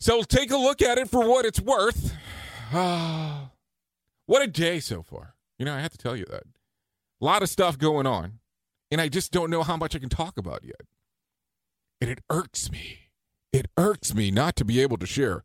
So 0.00 0.22
take 0.22 0.50
a 0.50 0.56
look 0.56 0.80
at 0.80 0.96
it 0.96 1.10
for 1.10 1.28
what 1.28 1.44
it's 1.44 1.60
worth. 1.60 2.14
what 2.72 4.42
a 4.42 4.46
day 4.46 4.80
so 4.80 5.02
far. 5.02 5.34
You 5.58 5.66
know, 5.66 5.74
I 5.74 5.80
have 5.80 5.92
to 5.92 5.98
tell 5.98 6.16
you 6.16 6.24
that. 6.30 6.44
A 7.20 7.24
lot 7.24 7.42
of 7.42 7.48
stuff 7.48 7.78
going 7.78 8.06
on, 8.06 8.40
and 8.90 9.00
I 9.00 9.08
just 9.08 9.32
don't 9.32 9.50
know 9.50 9.62
how 9.62 9.76
much 9.76 9.94
I 9.94 9.98
can 9.98 10.08
talk 10.08 10.38
about 10.38 10.64
yet. 10.64 10.82
And 12.00 12.10
it 12.10 12.20
irks 12.30 12.70
me. 12.70 13.10
It 13.52 13.66
irks 13.76 14.14
me 14.14 14.30
not 14.30 14.56
to 14.56 14.64
be 14.64 14.80
able 14.80 14.98
to 14.98 15.06
share. 15.06 15.44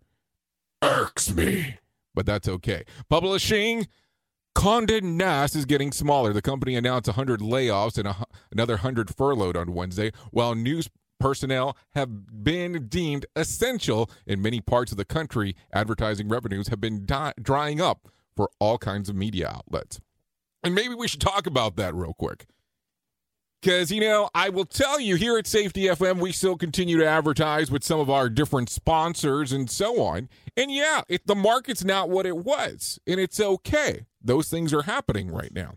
Irks 0.81 1.31
me. 1.31 1.77
But 2.15 2.25
that's 2.25 2.48
okay. 2.48 2.84
Publishing 3.10 3.88
Condé 4.55 5.01
Nast 5.01 5.55
is 5.55 5.65
getting 5.65 5.91
smaller. 5.91 6.34
The 6.34 6.41
company 6.41 6.75
announced 6.75 7.08
100 7.08 7.39
layoffs 7.39 7.98
and 7.98 8.08
a, 8.08 8.25
another 8.51 8.74
100 8.74 9.15
furloughed 9.15 9.55
on 9.55 9.74
Wednesday, 9.74 10.12
while 10.31 10.55
news 10.55 10.89
personnel 11.19 11.77
have 11.93 12.43
been 12.43 12.88
deemed 12.88 13.25
essential 13.36 14.10
in 14.25 14.41
many 14.41 14.60
parts 14.60 14.91
of 14.91 14.98
the 14.98 15.05
country. 15.05 15.55
Advertising 15.72 16.27
revenues 16.27 16.69
have 16.69 16.81
been 16.81 17.05
di- 17.05 17.34
drying 17.41 17.79
up 17.79 18.08
for 18.36 18.50
all 18.60 18.77
kinds 18.77 19.10
of 19.10 19.15
media 19.15 19.48
outlets. 19.48 20.00
And 20.63 20.75
maybe 20.75 20.96
we 20.96 21.08
should 21.08 21.22
talk 21.22 21.46
about 21.46 21.75
that 21.77 21.93
real 21.93 22.13
quick. 22.13 22.46
Because, 23.62 23.92
you 23.92 24.00
know, 24.00 24.30
I 24.34 24.50
will 24.50 24.66
tell 24.66 25.00
you 25.01 25.16
here 25.16 25.38
at 25.38 25.46
Safety 25.46 25.84
FM, 25.84 26.20
we 26.20 26.32
still 26.32 26.56
continue 26.56 26.98
to 26.98 27.06
advertise 27.06 27.70
with 27.70 27.84
some 27.84 28.00
of 28.00 28.10
our 28.10 28.30
different 28.30 28.70
sponsors 28.70 29.51
and 29.51 29.70
so 29.70 30.01
on. 30.01 30.30
And 30.56 30.72
yeah, 30.72 31.01
it, 31.10 31.28
the 31.28 31.36
market's 31.36 31.84
not 31.84 32.10
what 32.10 32.25
it 32.25 32.38
was, 32.38 33.00
and 33.06 33.20
it's 33.20 33.39
okay. 33.39 34.06
Those 34.22 34.50
things 34.50 34.74
are 34.74 34.84
happening 34.84 35.30
right 35.30 35.54
now. 35.54 35.75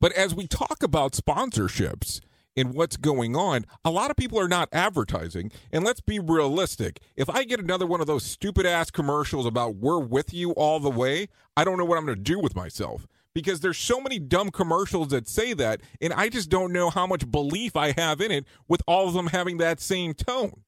But 0.00 0.12
as 0.12 0.34
we 0.34 0.48
talk 0.48 0.82
about 0.82 1.12
sponsorships 1.12 2.20
and 2.56 2.74
what's 2.74 2.96
going 2.96 3.36
on, 3.36 3.64
a 3.84 3.90
lot 3.90 4.10
of 4.10 4.16
people 4.16 4.40
are 4.40 4.48
not 4.48 4.68
advertising. 4.72 5.52
And 5.70 5.84
let's 5.84 6.00
be 6.00 6.18
realistic. 6.18 7.00
If 7.14 7.30
I 7.30 7.44
get 7.44 7.60
another 7.60 7.86
one 7.86 8.00
of 8.00 8.08
those 8.08 8.24
stupid 8.24 8.66
ass 8.66 8.90
commercials 8.90 9.46
about 9.46 9.76
we're 9.76 10.00
with 10.00 10.34
you 10.34 10.50
all 10.52 10.80
the 10.80 10.90
way, 10.90 11.28
I 11.56 11.62
don't 11.62 11.78
know 11.78 11.84
what 11.84 11.98
I'm 11.98 12.06
going 12.06 12.18
to 12.18 12.22
do 12.22 12.40
with 12.40 12.56
myself 12.56 13.06
because 13.34 13.60
there's 13.60 13.78
so 13.78 14.00
many 14.00 14.18
dumb 14.18 14.50
commercials 14.50 15.08
that 15.08 15.28
say 15.28 15.52
that 15.54 15.80
and 16.00 16.12
I 16.12 16.28
just 16.28 16.50
don't 16.50 16.72
know 16.72 16.90
how 16.90 17.06
much 17.06 17.30
belief 17.30 17.76
I 17.76 17.92
have 17.92 18.20
in 18.20 18.30
it 18.30 18.46
with 18.68 18.82
all 18.86 19.08
of 19.08 19.14
them 19.14 19.28
having 19.28 19.58
that 19.58 19.80
same 19.80 20.14
tone. 20.14 20.62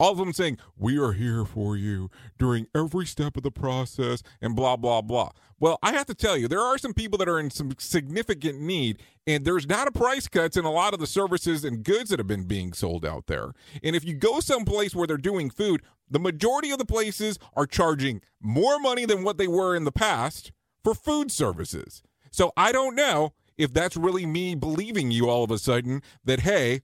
All 0.00 0.12
of 0.12 0.18
them 0.18 0.32
saying, 0.32 0.58
We 0.76 0.96
are 0.98 1.12
here 1.12 1.44
for 1.44 1.76
you 1.76 2.08
during 2.38 2.68
every 2.74 3.04
step 3.04 3.36
of 3.36 3.42
the 3.42 3.50
process 3.50 4.22
and 4.40 4.54
blah, 4.54 4.76
blah, 4.76 5.02
blah. 5.02 5.30
Well, 5.58 5.78
I 5.82 5.92
have 5.92 6.06
to 6.06 6.14
tell 6.14 6.36
you, 6.36 6.46
there 6.46 6.60
are 6.60 6.78
some 6.78 6.94
people 6.94 7.18
that 7.18 7.28
are 7.28 7.40
in 7.40 7.50
some 7.50 7.72
significant 7.78 8.60
need, 8.60 9.02
and 9.26 9.44
there's 9.44 9.66
not 9.66 9.88
a 9.88 9.90
price 9.90 10.28
cuts 10.28 10.56
in 10.56 10.64
a 10.64 10.70
lot 10.70 10.94
of 10.94 11.00
the 11.00 11.06
services 11.06 11.64
and 11.64 11.82
goods 11.82 12.10
that 12.10 12.20
have 12.20 12.28
been 12.28 12.44
being 12.44 12.72
sold 12.72 13.04
out 13.04 13.26
there. 13.26 13.52
And 13.82 13.96
if 13.96 14.04
you 14.04 14.14
go 14.14 14.38
someplace 14.38 14.94
where 14.94 15.08
they're 15.08 15.16
doing 15.16 15.50
food, 15.50 15.82
the 16.08 16.20
majority 16.20 16.70
of 16.70 16.78
the 16.78 16.84
places 16.84 17.40
are 17.56 17.66
charging 17.66 18.20
more 18.40 18.78
money 18.78 19.04
than 19.04 19.24
what 19.24 19.36
they 19.36 19.48
were 19.48 19.74
in 19.74 19.82
the 19.82 19.90
past 19.90 20.52
for 20.82 20.94
food 20.94 21.30
services. 21.30 22.02
So 22.30 22.52
I 22.56 22.72
don't 22.72 22.94
know 22.94 23.32
if 23.56 23.72
that's 23.72 23.96
really 23.96 24.26
me 24.26 24.54
believing 24.54 25.10
you 25.10 25.28
all 25.28 25.44
of 25.44 25.50
a 25.50 25.58
sudden 25.58 26.02
that, 26.24 26.40
hey, 26.40 26.82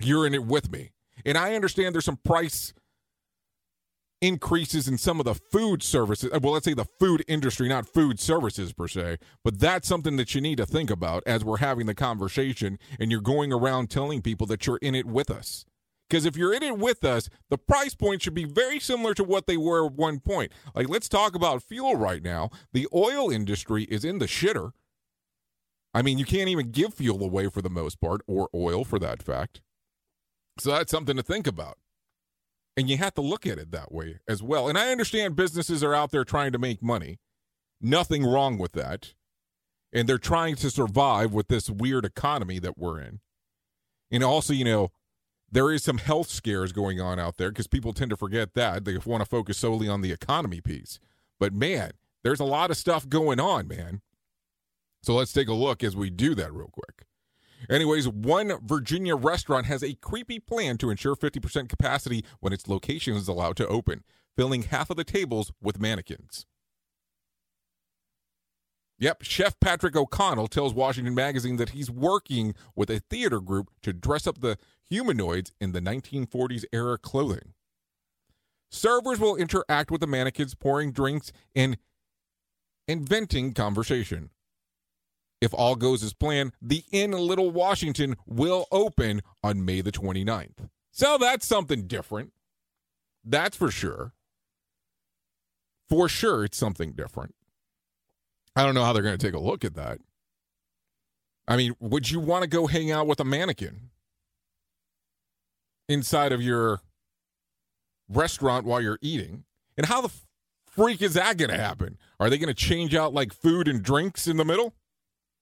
you're 0.00 0.26
in 0.26 0.34
it 0.34 0.44
with 0.44 0.70
me. 0.70 0.90
And 1.24 1.36
I 1.38 1.54
understand 1.54 1.94
there's 1.94 2.04
some 2.04 2.18
price 2.18 2.72
increases 4.20 4.86
in 4.86 4.96
some 4.96 5.18
of 5.18 5.24
the 5.24 5.34
food 5.34 5.82
services. 5.82 6.30
Uh, 6.32 6.38
well, 6.40 6.52
let's 6.52 6.64
say 6.64 6.74
the 6.74 6.86
food 7.00 7.24
industry, 7.26 7.68
not 7.68 7.88
food 7.88 8.20
services 8.20 8.72
per 8.72 8.86
se, 8.86 9.18
but 9.44 9.58
that's 9.58 9.88
something 9.88 10.16
that 10.16 10.34
you 10.34 10.40
need 10.40 10.58
to 10.58 10.64
think 10.64 10.90
about 10.90 11.24
as 11.26 11.44
we're 11.44 11.58
having 11.58 11.86
the 11.86 11.94
conversation 11.94 12.78
and 13.00 13.10
you're 13.10 13.20
going 13.20 13.52
around 13.52 13.90
telling 13.90 14.22
people 14.22 14.46
that 14.46 14.66
you're 14.66 14.78
in 14.80 14.94
it 14.94 15.06
with 15.06 15.30
us. 15.30 15.66
Because 16.12 16.26
if 16.26 16.36
you're 16.36 16.52
in 16.52 16.62
it 16.62 16.76
with 16.76 17.06
us, 17.06 17.30
the 17.48 17.56
price 17.56 17.94
point 17.94 18.20
should 18.20 18.34
be 18.34 18.44
very 18.44 18.78
similar 18.78 19.14
to 19.14 19.24
what 19.24 19.46
they 19.46 19.56
were 19.56 19.86
at 19.86 19.94
one 19.94 20.20
point. 20.20 20.52
Like, 20.74 20.90
let's 20.90 21.08
talk 21.08 21.34
about 21.34 21.62
fuel 21.62 21.96
right 21.96 22.22
now. 22.22 22.50
The 22.74 22.86
oil 22.94 23.30
industry 23.30 23.84
is 23.84 24.04
in 24.04 24.18
the 24.18 24.26
shitter. 24.26 24.72
I 25.94 26.02
mean, 26.02 26.18
you 26.18 26.26
can't 26.26 26.50
even 26.50 26.70
give 26.70 26.92
fuel 26.92 27.24
away 27.24 27.48
for 27.48 27.62
the 27.62 27.70
most 27.70 27.98
part, 27.98 28.20
or 28.26 28.50
oil 28.54 28.84
for 28.84 28.98
that 28.98 29.22
fact. 29.22 29.62
So 30.58 30.72
that's 30.72 30.90
something 30.90 31.16
to 31.16 31.22
think 31.22 31.46
about. 31.46 31.78
And 32.76 32.90
you 32.90 32.98
have 32.98 33.14
to 33.14 33.22
look 33.22 33.46
at 33.46 33.56
it 33.56 33.70
that 33.70 33.90
way 33.90 34.20
as 34.28 34.42
well. 34.42 34.68
And 34.68 34.76
I 34.76 34.92
understand 34.92 35.34
businesses 35.34 35.82
are 35.82 35.94
out 35.94 36.10
there 36.10 36.24
trying 36.24 36.52
to 36.52 36.58
make 36.58 36.82
money. 36.82 37.20
Nothing 37.80 38.26
wrong 38.26 38.58
with 38.58 38.72
that. 38.72 39.14
And 39.94 40.06
they're 40.06 40.18
trying 40.18 40.56
to 40.56 40.70
survive 40.70 41.32
with 41.32 41.48
this 41.48 41.70
weird 41.70 42.04
economy 42.04 42.58
that 42.58 42.76
we're 42.76 43.00
in. 43.00 43.20
And 44.10 44.22
also, 44.22 44.52
you 44.52 44.64
know, 44.66 44.90
there 45.52 45.70
is 45.70 45.84
some 45.84 45.98
health 45.98 46.30
scares 46.30 46.72
going 46.72 47.00
on 47.00 47.20
out 47.20 47.36
there 47.36 47.50
because 47.50 47.66
people 47.66 47.92
tend 47.92 48.10
to 48.10 48.16
forget 48.16 48.54
that. 48.54 48.84
They 48.84 48.96
want 48.96 49.22
to 49.22 49.28
focus 49.28 49.58
solely 49.58 49.86
on 49.86 50.00
the 50.00 50.10
economy 50.10 50.62
piece. 50.62 50.98
But 51.38 51.52
man, 51.52 51.92
there's 52.24 52.40
a 52.40 52.44
lot 52.44 52.70
of 52.70 52.78
stuff 52.78 53.08
going 53.08 53.38
on, 53.38 53.68
man. 53.68 54.00
So 55.02 55.14
let's 55.14 55.32
take 55.32 55.48
a 55.48 55.54
look 55.54 55.84
as 55.84 55.94
we 55.94 56.08
do 56.08 56.34
that 56.36 56.52
real 56.52 56.70
quick. 56.72 57.06
Anyways, 57.68 58.08
one 58.08 58.54
Virginia 58.64 59.14
restaurant 59.14 59.66
has 59.66 59.84
a 59.84 59.94
creepy 59.94 60.40
plan 60.40 60.78
to 60.78 60.90
ensure 60.90 61.14
50% 61.14 61.68
capacity 61.68 62.24
when 62.40 62.52
its 62.52 62.66
location 62.66 63.14
is 63.14 63.28
allowed 63.28 63.56
to 63.56 63.68
open, 63.68 64.02
filling 64.36 64.62
half 64.62 64.90
of 64.90 64.96
the 64.96 65.04
tables 65.04 65.52
with 65.60 65.80
mannequins. 65.80 66.46
Yep, 69.02 69.22
Chef 69.22 69.58
Patrick 69.58 69.96
O'Connell 69.96 70.46
tells 70.46 70.74
Washington 70.74 71.12
Magazine 71.12 71.56
that 71.56 71.70
he's 71.70 71.90
working 71.90 72.54
with 72.76 72.88
a 72.88 73.00
theater 73.00 73.40
group 73.40 73.68
to 73.82 73.92
dress 73.92 74.28
up 74.28 74.40
the 74.40 74.56
humanoids 74.88 75.50
in 75.60 75.72
the 75.72 75.80
1940s 75.80 76.64
era 76.72 76.96
clothing. 76.98 77.52
Servers 78.70 79.18
will 79.18 79.34
interact 79.34 79.90
with 79.90 80.02
the 80.02 80.06
mannequins, 80.06 80.54
pouring 80.54 80.92
drinks 80.92 81.32
and 81.52 81.78
inventing 82.86 83.54
conversation. 83.54 84.30
If 85.40 85.52
all 85.52 85.74
goes 85.74 86.04
as 86.04 86.14
planned, 86.14 86.52
the 86.62 86.84
Inn 86.92 87.10
Little 87.10 87.50
Washington 87.50 88.14
will 88.24 88.68
open 88.70 89.22
on 89.42 89.64
May 89.64 89.80
the 89.80 89.90
29th. 89.90 90.68
So 90.92 91.18
that's 91.18 91.44
something 91.44 91.88
different. 91.88 92.30
That's 93.24 93.56
for 93.56 93.72
sure. 93.72 94.12
For 95.88 96.08
sure, 96.08 96.44
it's 96.44 96.56
something 96.56 96.92
different. 96.92 97.34
I 98.54 98.64
don't 98.64 98.74
know 98.74 98.84
how 98.84 98.92
they're 98.92 99.02
going 99.02 99.16
to 99.16 99.26
take 99.26 99.34
a 99.34 99.40
look 99.40 99.64
at 99.64 99.74
that. 99.74 99.98
I 101.48 101.56
mean, 101.56 101.74
would 101.80 102.10
you 102.10 102.20
want 102.20 102.42
to 102.42 102.48
go 102.48 102.66
hang 102.66 102.90
out 102.90 103.06
with 103.06 103.20
a 103.20 103.24
mannequin 103.24 103.90
inside 105.88 106.32
of 106.32 106.40
your 106.40 106.80
restaurant 108.08 108.64
while 108.64 108.80
you're 108.80 108.98
eating? 109.00 109.44
And 109.76 109.86
how 109.86 110.00
the 110.00 110.10
freak 110.66 111.02
is 111.02 111.14
that 111.14 111.38
going 111.38 111.50
to 111.50 111.56
happen? 111.56 111.98
Are 112.20 112.30
they 112.30 112.38
going 112.38 112.48
to 112.48 112.54
change 112.54 112.94
out 112.94 113.12
like 113.12 113.32
food 113.32 113.68
and 113.68 113.82
drinks 113.82 114.26
in 114.26 114.36
the 114.36 114.44
middle? 114.44 114.74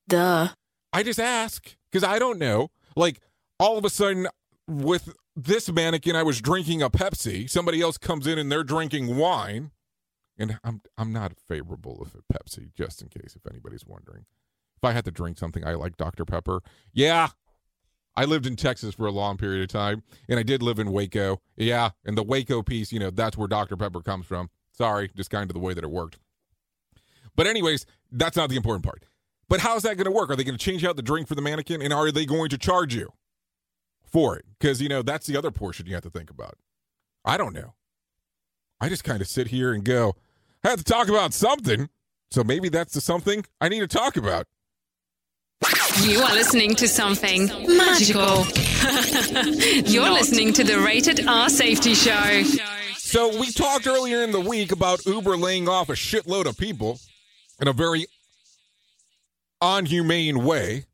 Duh. 0.08 0.48
I 0.92 1.02
just 1.02 1.20
ask 1.20 1.76
because 1.90 2.04
I 2.04 2.18
don't 2.18 2.38
know. 2.38 2.70
Like 2.96 3.20
all 3.58 3.76
of 3.76 3.84
a 3.84 3.90
sudden, 3.90 4.26
with 4.66 5.12
this 5.36 5.70
mannequin, 5.70 6.16
I 6.16 6.22
was 6.22 6.40
drinking 6.40 6.82
a 6.82 6.90
Pepsi. 6.90 7.48
Somebody 7.48 7.80
else 7.80 7.98
comes 7.98 8.26
in 8.26 8.38
and 8.38 8.50
they're 8.50 8.64
drinking 8.64 9.16
wine 9.16 9.70
and 10.40 10.58
I'm 10.64 10.80
I'm 10.98 11.12
not 11.12 11.38
favorable 11.38 12.00
of 12.02 12.16
Pepsi, 12.32 12.74
just 12.74 13.02
in 13.02 13.08
case 13.08 13.36
if 13.36 13.48
anybody's 13.48 13.86
wondering. 13.86 14.24
If 14.76 14.84
I 14.84 14.92
had 14.92 15.04
to 15.04 15.10
drink 15.10 15.38
something, 15.38 15.64
I 15.64 15.74
like 15.74 15.98
Dr. 15.98 16.24
Pepper. 16.24 16.62
Yeah, 16.92 17.28
I 18.16 18.24
lived 18.24 18.46
in 18.46 18.56
Texas 18.56 18.94
for 18.94 19.06
a 19.06 19.12
long 19.12 19.36
period 19.36 19.62
of 19.62 19.68
time, 19.68 20.02
and 20.28 20.38
I 20.38 20.42
did 20.42 20.62
live 20.62 20.78
in 20.78 20.90
Waco. 20.90 21.42
Yeah, 21.56 21.90
and 22.04 22.16
the 22.16 22.22
Waco 22.22 22.62
piece, 22.62 22.90
you 22.90 22.98
know, 22.98 23.10
that's 23.10 23.36
where 23.36 23.46
Dr. 23.46 23.76
Pepper 23.76 24.00
comes 24.00 24.26
from. 24.26 24.48
Sorry, 24.72 25.10
just 25.14 25.30
kind 25.30 25.50
of 25.50 25.54
the 25.54 25.60
way 25.60 25.74
that 25.74 25.84
it 25.84 25.90
worked. 25.90 26.18
But 27.36 27.46
anyways, 27.46 27.84
that's 28.10 28.36
not 28.36 28.48
the 28.48 28.56
important 28.56 28.84
part. 28.84 29.04
But 29.48 29.60
how's 29.60 29.82
that 29.82 29.96
going 29.96 30.06
to 30.06 30.10
work? 30.10 30.30
Are 30.30 30.36
they 30.36 30.44
going 30.44 30.56
to 30.56 30.64
change 30.64 30.84
out 30.84 30.96
the 30.96 31.02
drink 31.02 31.28
for 31.28 31.34
the 31.34 31.42
mannequin, 31.42 31.82
and 31.82 31.92
are 31.92 32.10
they 32.10 32.24
going 32.24 32.48
to 32.50 32.58
charge 32.58 32.94
you 32.94 33.12
for 34.02 34.36
it? 34.36 34.46
Because 34.58 34.80
you 34.80 34.88
know 34.88 35.02
that's 35.02 35.26
the 35.26 35.36
other 35.36 35.50
portion 35.50 35.86
you 35.86 35.94
have 35.94 36.04
to 36.04 36.10
think 36.10 36.30
about. 36.30 36.56
I 37.24 37.36
don't 37.36 37.52
know. 37.52 37.74
I 38.80 38.88
just 38.88 39.04
kind 39.04 39.20
of 39.20 39.28
sit 39.28 39.48
here 39.48 39.74
and 39.74 39.84
go, 39.84 40.16
I 40.64 40.68
have 40.68 40.78
to 40.78 40.84
talk 40.84 41.08
about 41.08 41.32
something. 41.32 41.88
So 42.30 42.44
maybe 42.44 42.68
that's 42.68 42.94
the 42.94 43.00
something 43.00 43.44
I 43.60 43.68
need 43.68 43.80
to 43.80 43.88
talk 43.88 44.16
about. 44.16 44.46
You 46.02 46.20
are 46.20 46.32
listening 46.32 46.74
to 46.76 46.88
something 46.88 47.46
magical. 47.66 48.46
You're 49.90 50.10
listening 50.10 50.52
to 50.54 50.64
the 50.64 50.80
Rated 50.84 51.26
R 51.26 51.48
Safety 51.50 51.94
Show. 51.94 52.42
So 52.96 53.38
we 53.38 53.50
talked 53.50 53.86
earlier 53.86 54.22
in 54.22 54.30
the 54.30 54.40
week 54.40 54.72
about 54.72 55.04
Uber 55.04 55.36
laying 55.36 55.68
off 55.68 55.88
a 55.88 55.94
shitload 55.94 56.46
of 56.46 56.56
people 56.56 57.00
in 57.60 57.68
a 57.68 57.72
very 57.72 58.06
unhumane 59.62 60.44
way. 60.44 60.84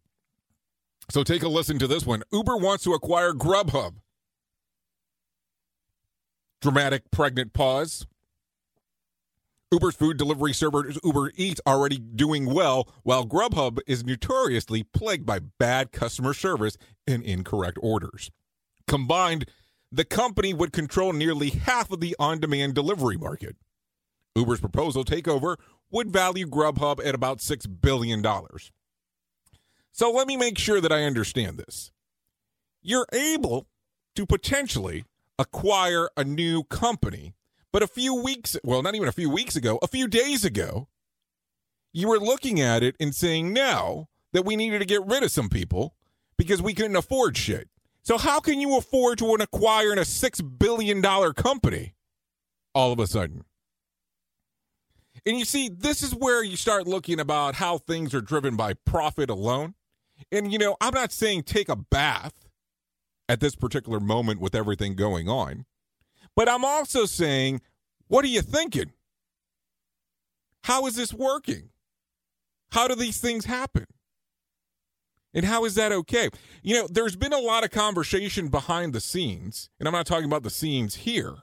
So 1.11 1.22
take 1.22 1.42
a 1.42 1.48
listen 1.48 1.79
to 1.79 1.87
this 1.87 2.05
one. 2.05 2.22
Uber 2.33 2.57
wants 2.57 2.85
to 2.85 2.94
acquire 2.94 3.33
Grubhub. 3.33 3.94
Dramatic 6.61 7.11
pregnant 7.12 7.52
pause. 7.52 8.07
Uber's 9.72 9.96
food 9.96 10.16
delivery 10.16 10.52
server 10.52 10.92
Uber 11.02 11.33
Eats 11.35 11.61
already 11.66 11.98
doing 11.98 12.46
well, 12.46 12.88
while 13.02 13.26
Grubhub 13.26 13.81
is 13.87 14.05
notoriously 14.05 14.85
plagued 14.85 15.26
by 15.26 15.40
bad 15.40 15.90
customer 15.90 16.35
service 16.35 16.76
and 17.07 17.24
incorrect 17.24 17.76
orders. 17.83 18.31
Combined, 18.87 19.46
the 19.90 20.05
company 20.05 20.55
would 20.55 20.72
control 20.72 21.12
nearly 21.12 21.50
half 21.50 21.90
of 21.90 21.98
the 21.98 22.14
on 22.20 22.38
demand 22.38 22.74
delivery 22.74 23.16
market. 23.16 23.57
Uber's 24.37 24.61
proposal 24.61 25.05
takeover 25.05 25.57
would 25.90 26.12
value 26.12 26.46
Grubhub 26.46 27.05
at 27.05 27.14
about 27.14 27.38
$6 27.38 27.81
billion. 27.81 28.24
So 29.90 30.11
let 30.12 30.29
me 30.29 30.37
make 30.37 30.59
sure 30.59 30.81
that 30.81 30.92
I 30.92 31.02
understand 31.02 31.59
this. 31.59 31.90
You're 32.83 33.07
able 33.12 33.66
to 34.14 34.26
potentially 34.26 35.05
acquire 35.40 36.09
a 36.16 36.22
new 36.22 36.62
company 36.64 37.35
but 37.72 37.83
a 37.83 37.87
few 37.87 38.14
weeks, 38.14 38.57
well, 38.64 38.83
not 38.83 38.94
even 38.94 39.09
a 39.09 39.12
few 39.12 39.31
weeks 39.31 39.57
ago, 39.57 39.79
a 39.83 39.88
few 39.88 40.09
days 40.09 40.44
ago, 40.44 40.88
you 41.92 42.09
were 42.09 42.18
looking 42.18 42.61
at 42.61 42.83
it 42.83 42.96
and 43.00 43.14
saying 43.14 43.52
now 43.52 44.09
that 44.33 44.44
we 44.44 44.57
needed 44.57 44.81
to 44.81 44.85
get 44.85 45.05
rid 45.07 45.22
of 45.22 45.31
some 45.31 45.48
people 45.48 45.94
because 46.37 46.61
we 46.61 46.74
couldn't 46.74 46.96
afford 46.96 47.37
shit. 47.37 47.68
So 48.02 48.18
how 48.18 48.38
can 48.38 48.61
you 48.61 48.76
afford 48.76 49.18
to 49.18 49.35
acquire 49.35 49.92
a 49.92 49.96
$6 49.96 50.59
billion 50.59 51.02
company 51.33 51.94
all 52.74 52.92
of 52.92 53.00
a 53.00 53.07
sudden? 53.07 53.44
And 55.24 55.38
you 55.38 55.44
see, 55.44 55.68
this 55.68 56.02
is 56.02 56.14
where 56.14 56.44
you 56.44 56.57
start 56.57 56.87
looking 56.87 57.18
about 57.18 57.57
how 57.57 57.79
things 57.79 58.14
are 58.14 58.20
driven 58.20 58.57
by 58.57 58.74
profit 58.74 59.29
alone. 59.29 59.74
And, 60.31 60.52
you 60.52 60.59
know, 60.59 60.76
I'm 60.81 60.94
not 60.94 61.12
saying 61.12 61.42
take 61.42 61.68
a 61.68 61.76
bath 61.76 62.46
at 63.29 63.40
this 63.40 63.57
particular 63.57 63.98
moment 63.98 64.40
with 64.40 64.55
everything 64.55 64.94
going 64.94 65.29
on. 65.29 65.64
But 66.37 66.49
I'm 66.49 66.64
also 66.64 67.07
saying, 67.07 67.62
what 68.09 68.25
are 68.25 68.29
you 68.29 68.42
thinking? 68.42 68.92
How 70.64 70.87
is 70.87 70.94
this 70.94 71.12
working? 71.12 71.70
How 72.72 72.87
do 72.87 72.94
these 72.94 73.18
things 73.18 73.46
happen? 73.46 73.87
And 75.33 75.44
how 75.44 75.64
is 75.64 75.75
that 75.75 75.92
okay? 75.92 76.29
You 76.62 76.75
know, 76.75 76.88
there's 76.90 77.16
been 77.16 77.33
a 77.33 77.38
lot 77.38 77.64
of 77.64 77.70
conversation 77.70 78.49
behind 78.49 78.92
the 78.92 79.01
scenes, 79.01 79.70
and 79.79 79.88
I'm 79.88 79.92
not 79.94 80.07
talking 80.07 80.25
about 80.25 80.42
the 80.42 80.51
scenes 80.51 80.96
here. 80.96 81.37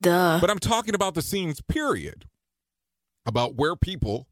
Duh. 0.00 0.38
But 0.40 0.50
I'm 0.50 0.58
talking 0.58 0.94
about 0.94 1.14
the 1.14 1.22
scenes, 1.22 1.60
period, 1.60 2.26
about 3.26 3.54
where 3.54 3.76
people 3.76 4.28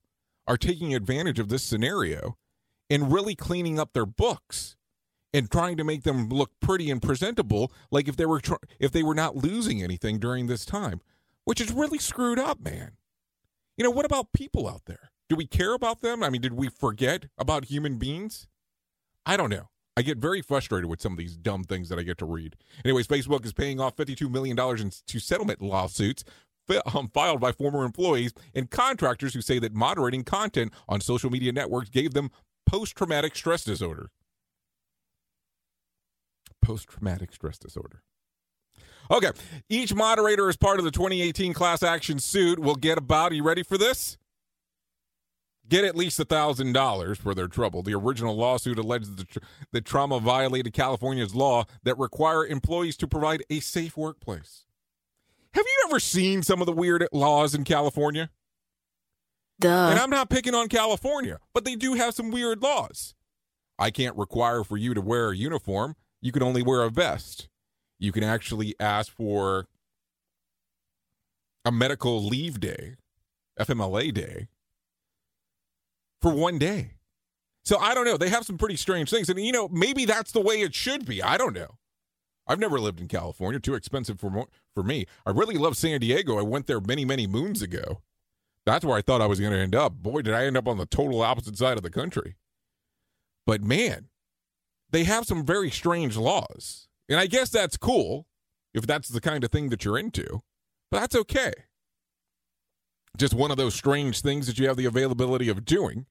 are 0.46 0.56
taking 0.56 0.94
advantage 0.94 1.38
of 1.38 1.48
this 1.48 1.62
scenario 1.62 2.36
and 2.90 3.12
really 3.12 3.34
cleaning 3.34 3.78
up 3.78 3.92
their 3.92 4.06
books 4.06 4.76
and 5.32 5.50
trying 5.50 5.76
to 5.76 5.84
make 5.84 6.02
them 6.02 6.28
look 6.28 6.50
pretty 6.60 6.90
and 6.90 7.02
presentable 7.02 7.72
like 7.90 8.08
if 8.08 8.16
they 8.16 8.26
were 8.26 8.40
tr- 8.40 8.54
if 8.78 8.92
they 8.92 9.02
were 9.02 9.14
not 9.14 9.36
losing 9.36 9.82
anything 9.82 10.18
during 10.18 10.46
this 10.46 10.64
time 10.64 11.00
which 11.44 11.60
is 11.60 11.72
really 11.72 11.98
screwed 11.98 12.38
up 12.38 12.60
man. 12.60 12.92
You 13.76 13.84
know 13.84 13.90
what 13.90 14.04
about 14.04 14.32
people 14.32 14.68
out 14.68 14.82
there? 14.86 15.10
Do 15.28 15.36
we 15.36 15.46
care 15.46 15.74
about 15.74 16.00
them? 16.00 16.22
I 16.22 16.30
mean 16.30 16.40
did 16.40 16.54
we 16.54 16.68
forget 16.68 17.26
about 17.38 17.66
human 17.66 17.98
beings? 17.98 18.46
I 19.24 19.36
don't 19.36 19.50
know. 19.50 19.68
I 19.96 20.02
get 20.02 20.18
very 20.18 20.40
frustrated 20.40 20.88
with 20.88 21.02
some 21.02 21.12
of 21.12 21.18
these 21.18 21.36
dumb 21.36 21.64
things 21.64 21.90
that 21.90 21.98
i 21.98 22.02
get 22.02 22.18
to 22.18 22.26
read. 22.26 22.56
Anyways 22.84 23.06
facebook 23.06 23.44
is 23.44 23.52
paying 23.52 23.80
off 23.80 23.96
$52 23.96 24.30
million 24.30 24.58
into 24.58 25.18
settlement 25.18 25.60
lawsuits 25.60 26.24
um, 26.94 27.10
filed 27.12 27.40
by 27.40 27.52
former 27.52 27.84
employees 27.84 28.32
and 28.54 28.70
contractors 28.70 29.34
who 29.34 29.42
say 29.42 29.58
that 29.58 29.74
moderating 29.74 30.24
content 30.24 30.72
on 30.88 31.00
social 31.00 31.28
media 31.28 31.52
networks 31.52 31.90
gave 31.90 32.14
them 32.14 32.30
post-traumatic 32.66 33.34
stress 33.34 33.64
disorder 33.64 34.10
post 36.62 36.88
traumatic 36.88 37.32
stress 37.32 37.58
disorder. 37.58 38.02
Okay, 39.10 39.30
each 39.68 39.94
moderator 39.94 40.48
as 40.48 40.56
part 40.56 40.78
of 40.78 40.84
the 40.84 40.90
2018 40.90 41.52
class 41.52 41.82
action 41.82 42.18
suit 42.18 42.58
will 42.58 42.76
get 42.76 42.96
about, 42.96 43.32
are 43.32 43.34
you 43.34 43.42
ready 43.42 43.62
for 43.62 43.76
this? 43.76 44.16
Get 45.68 45.84
at 45.84 45.96
least 45.96 46.18
$1,000 46.18 47.16
for 47.16 47.34
their 47.34 47.48
trouble. 47.48 47.82
The 47.82 47.94
original 47.94 48.36
lawsuit 48.36 48.78
alleges 48.78 49.14
that, 49.16 49.38
that 49.72 49.84
trauma 49.84 50.18
violated 50.18 50.72
California's 50.72 51.34
law 51.34 51.64
that 51.84 51.98
require 51.98 52.46
employees 52.46 52.96
to 52.98 53.06
provide 53.06 53.42
a 53.50 53.60
safe 53.60 53.96
workplace. 53.96 54.66
Have 55.54 55.64
you 55.66 55.88
ever 55.88 56.00
seen 56.00 56.42
some 56.42 56.60
of 56.60 56.66
the 56.66 56.72
weird 56.72 57.06
laws 57.12 57.54
in 57.54 57.64
California? 57.64 58.30
Duh. 59.60 59.88
And 59.90 60.00
I'm 60.00 60.10
not 60.10 60.30
picking 60.30 60.54
on 60.54 60.68
California, 60.68 61.38
but 61.52 61.64
they 61.64 61.76
do 61.76 61.94
have 61.94 62.14
some 62.14 62.30
weird 62.30 62.62
laws. 62.62 63.14
I 63.78 63.90
can't 63.90 64.16
require 64.16 64.64
for 64.64 64.76
you 64.76 64.94
to 64.94 65.00
wear 65.00 65.30
a 65.30 65.36
uniform 65.36 65.96
you 66.22 66.32
can 66.32 66.42
only 66.42 66.62
wear 66.62 66.82
a 66.82 66.90
vest. 66.90 67.48
You 67.98 68.12
can 68.12 68.24
actually 68.24 68.74
ask 68.80 69.12
for 69.12 69.66
a 71.64 71.70
medical 71.70 72.24
leave 72.24 72.58
day, 72.60 72.94
FMLA 73.60 74.14
day, 74.14 74.48
for 76.20 76.32
one 76.32 76.58
day. 76.58 76.92
So 77.64 77.78
I 77.78 77.94
don't 77.94 78.06
know. 78.06 78.16
They 78.16 78.28
have 78.28 78.46
some 78.46 78.58
pretty 78.58 78.76
strange 78.76 79.10
things. 79.10 79.28
And, 79.28 79.38
you 79.38 79.52
know, 79.52 79.68
maybe 79.68 80.04
that's 80.04 80.32
the 80.32 80.40
way 80.40 80.62
it 80.62 80.74
should 80.74 81.04
be. 81.04 81.22
I 81.22 81.36
don't 81.36 81.54
know. 81.54 81.76
I've 82.46 82.58
never 82.58 82.80
lived 82.80 83.00
in 83.00 83.06
California. 83.06 83.60
Too 83.60 83.74
expensive 83.74 84.18
for 84.18 84.46
for 84.74 84.82
me. 84.82 85.06
I 85.24 85.30
really 85.30 85.56
love 85.56 85.76
San 85.76 86.00
Diego. 86.00 86.38
I 86.38 86.42
went 86.42 86.66
there 86.66 86.80
many, 86.80 87.04
many 87.04 87.26
moons 87.28 87.62
ago. 87.62 88.00
That's 88.66 88.84
where 88.84 88.96
I 88.96 89.02
thought 89.02 89.20
I 89.20 89.26
was 89.26 89.38
going 89.38 89.52
to 89.52 89.58
end 89.58 89.74
up. 89.74 89.94
Boy, 89.94 90.22
did 90.22 90.34
I 90.34 90.44
end 90.44 90.56
up 90.56 90.66
on 90.66 90.78
the 90.78 90.86
total 90.86 91.22
opposite 91.22 91.56
side 91.56 91.76
of 91.76 91.82
the 91.82 91.90
country. 91.90 92.36
But 93.46 93.62
man, 93.62 94.08
they 94.92 95.04
have 95.04 95.26
some 95.26 95.44
very 95.44 95.70
strange 95.70 96.16
laws. 96.16 96.86
And 97.08 97.18
I 97.18 97.26
guess 97.26 97.50
that's 97.50 97.76
cool 97.76 98.26
if 98.74 98.86
that's 98.86 99.08
the 99.08 99.20
kind 99.20 99.42
of 99.44 99.50
thing 99.50 99.70
that 99.70 99.84
you're 99.84 99.98
into. 99.98 100.42
But 100.90 101.00
that's 101.00 101.16
okay. 101.16 101.52
Just 103.16 103.34
one 103.34 103.50
of 103.50 103.56
those 103.56 103.74
strange 103.74 104.20
things 104.20 104.46
that 104.46 104.58
you 104.58 104.68
have 104.68 104.76
the 104.76 104.86
availability 104.86 105.48
of 105.48 105.64
doing. 105.64 106.06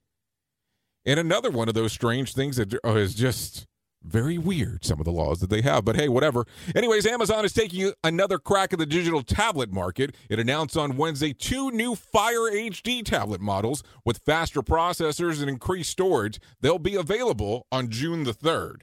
And 1.05 1.19
another 1.19 1.49
one 1.49 1.67
of 1.67 1.73
those 1.73 1.93
strange 1.93 2.33
things 2.33 2.57
that 2.57 2.77
is 2.85 3.15
just 3.15 3.65
very 4.03 4.37
weird, 4.37 4.83
some 4.83 4.99
of 4.99 5.05
the 5.05 5.11
laws 5.11 5.39
that 5.39 5.49
they 5.49 5.61
have. 5.61 5.85
But 5.85 5.95
hey, 5.95 6.09
whatever. 6.09 6.45
Anyways, 6.75 7.05
Amazon 7.05 7.45
is 7.45 7.53
taking 7.53 7.93
another 8.03 8.39
crack 8.39 8.73
at 8.73 8.79
the 8.79 8.85
digital 8.85 9.21
tablet 9.21 9.71
market. 9.71 10.15
It 10.29 10.39
announced 10.39 10.75
on 10.77 10.97
Wednesday 10.97 11.33
two 11.33 11.71
new 11.71 11.95
Fire 11.95 12.51
HD 12.51 13.03
tablet 13.05 13.41
models 13.41 13.83
with 14.05 14.21
faster 14.25 14.61
processors 14.61 15.39
and 15.39 15.49
increased 15.49 15.91
storage. 15.91 16.39
They'll 16.61 16.79
be 16.79 16.95
available 16.95 17.67
on 17.71 17.89
June 17.89 18.23
the 18.23 18.33
3rd. 18.33 18.81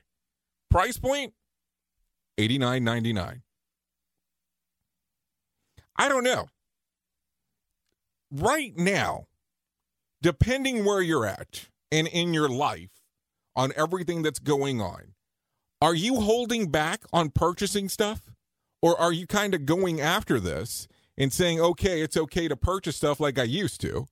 Price 0.70 0.98
point? 0.98 1.34
$89.99. 2.38 3.42
I 5.96 6.08
don't 6.08 6.22
know. 6.22 6.46
Right 8.30 8.76
now, 8.76 9.24
depending 10.22 10.84
where 10.84 11.00
you're 11.02 11.26
at 11.26 11.68
and 11.90 12.06
in 12.06 12.34
your 12.34 12.48
life, 12.48 12.90
on 13.58 13.72
everything 13.76 14.22
that's 14.22 14.38
going 14.38 14.80
on, 14.80 15.14
are 15.82 15.94
you 15.94 16.20
holding 16.20 16.70
back 16.70 17.02
on 17.12 17.30
purchasing 17.30 17.88
stuff? 17.88 18.30
Or 18.80 18.98
are 18.98 19.12
you 19.12 19.26
kind 19.26 19.54
of 19.54 19.66
going 19.66 20.00
after 20.00 20.38
this 20.38 20.86
and 21.18 21.32
saying, 21.32 21.60
okay, 21.60 22.00
it's 22.00 22.16
okay 22.16 22.46
to 22.46 22.56
purchase 22.56 22.96
stuff 22.96 23.18
like 23.18 23.38
I 23.38 23.42
used 23.42 23.80
to? 23.80 24.06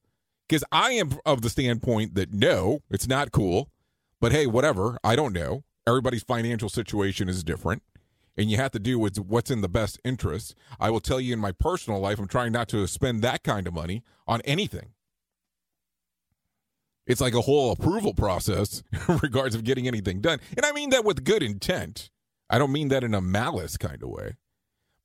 Because 0.48 0.64
I 0.72 0.90
am 0.92 1.12
of 1.24 1.42
the 1.42 1.50
standpoint 1.50 2.14
that 2.16 2.32
no, 2.32 2.80
it's 2.90 3.06
not 3.06 3.30
cool. 3.30 3.70
But 4.20 4.32
hey, 4.32 4.46
whatever. 4.46 4.98
I 5.04 5.14
don't 5.14 5.32
know. 5.32 5.62
Everybody's 5.86 6.24
financial 6.24 6.68
situation 6.68 7.28
is 7.28 7.44
different 7.44 7.82
and 8.36 8.50
you 8.50 8.56
have 8.56 8.72
to 8.72 8.78
do 8.78 8.98
with 8.98 9.18
what's 9.18 9.50
in 9.50 9.60
the 9.60 9.68
best 9.68 10.00
interest. 10.04 10.54
I 10.78 10.90
will 10.90 11.00
tell 11.00 11.20
you 11.20 11.32
in 11.32 11.38
my 11.38 11.52
personal 11.52 12.00
life, 12.00 12.18
I'm 12.18 12.28
trying 12.28 12.52
not 12.52 12.68
to 12.68 12.86
spend 12.86 13.22
that 13.22 13.42
kind 13.42 13.66
of 13.66 13.74
money 13.74 14.02
on 14.26 14.40
anything. 14.42 14.90
It's 17.06 17.20
like 17.20 17.34
a 17.34 17.42
whole 17.42 17.72
approval 17.72 18.14
process 18.14 18.82
in 19.08 19.18
regards 19.18 19.54
of 19.54 19.64
getting 19.64 19.86
anything 19.86 20.20
done. 20.20 20.40
And 20.56 20.66
I 20.66 20.72
mean 20.72 20.90
that 20.90 21.04
with 21.04 21.24
good 21.24 21.42
intent. 21.42 22.10
I 22.50 22.58
don't 22.58 22.72
mean 22.72 22.88
that 22.88 23.04
in 23.04 23.14
a 23.14 23.20
malice 23.20 23.76
kind 23.76 24.02
of 24.02 24.08
way. 24.08 24.36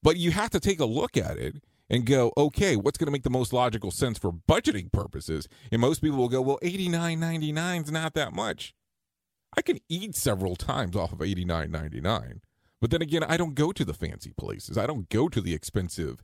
But 0.04 0.18
you 0.18 0.32
have 0.32 0.50
to 0.52 0.60
take 0.60 0.80
a 0.80 0.86
look 0.86 1.16
at 1.16 1.38
it 1.38 1.64
and 1.90 2.06
go, 2.06 2.32
okay, 2.38 2.76
what's 2.76 2.98
going 2.98 3.08
to 3.08 3.12
make 3.12 3.24
the 3.24 3.30
most 3.30 3.54
logical 3.54 3.92
sense 3.92 4.18
for 4.18 4.32
budgeting 4.32 4.92
purposes? 4.92 5.48
And 5.72 5.82
most 5.82 6.02
people 6.02 6.18
will 6.18 6.30
go, 6.30 6.42
well, 6.42 6.60
eighty 6.62 6.90
nine 6.90 7.20
ninety 7.20 7.52
nine 7.52 7.84
is 7.84 7.92
not 7.92 8.14
that 8.16 8.34
much. 8.34 8.74
I 9.56 9.62
can 9.62 9.80
eat 9.90 10.16
several 10.16 10.56
times 10.56 10.96
off 10.96 11.12
of 11.12 11.22
eighty 11.22 11.46
nine 11.46 11.70
ninety 11.70 12.02
nine. 12.02 12.42
But 12.80 12.90
then 12.90 13.02
again, 13.02 13.24
I 13.24 13.38
don't 13.38 13.54
go 13.54 13.72
to 13.72 13.86
the 13.86 13.94
fancy 13.94 14.34
places. 14.36 14.78
I 14.78 14.88
don't 14.88 15.08
go 15.10 15.30
to 15.30 15.40
the 15.40 15.54
expensive 15.54 16.24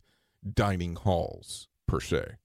dining 0.53 0.95
halls 0.95 1.67
per 1.87 1.99
se. 1.99 2.37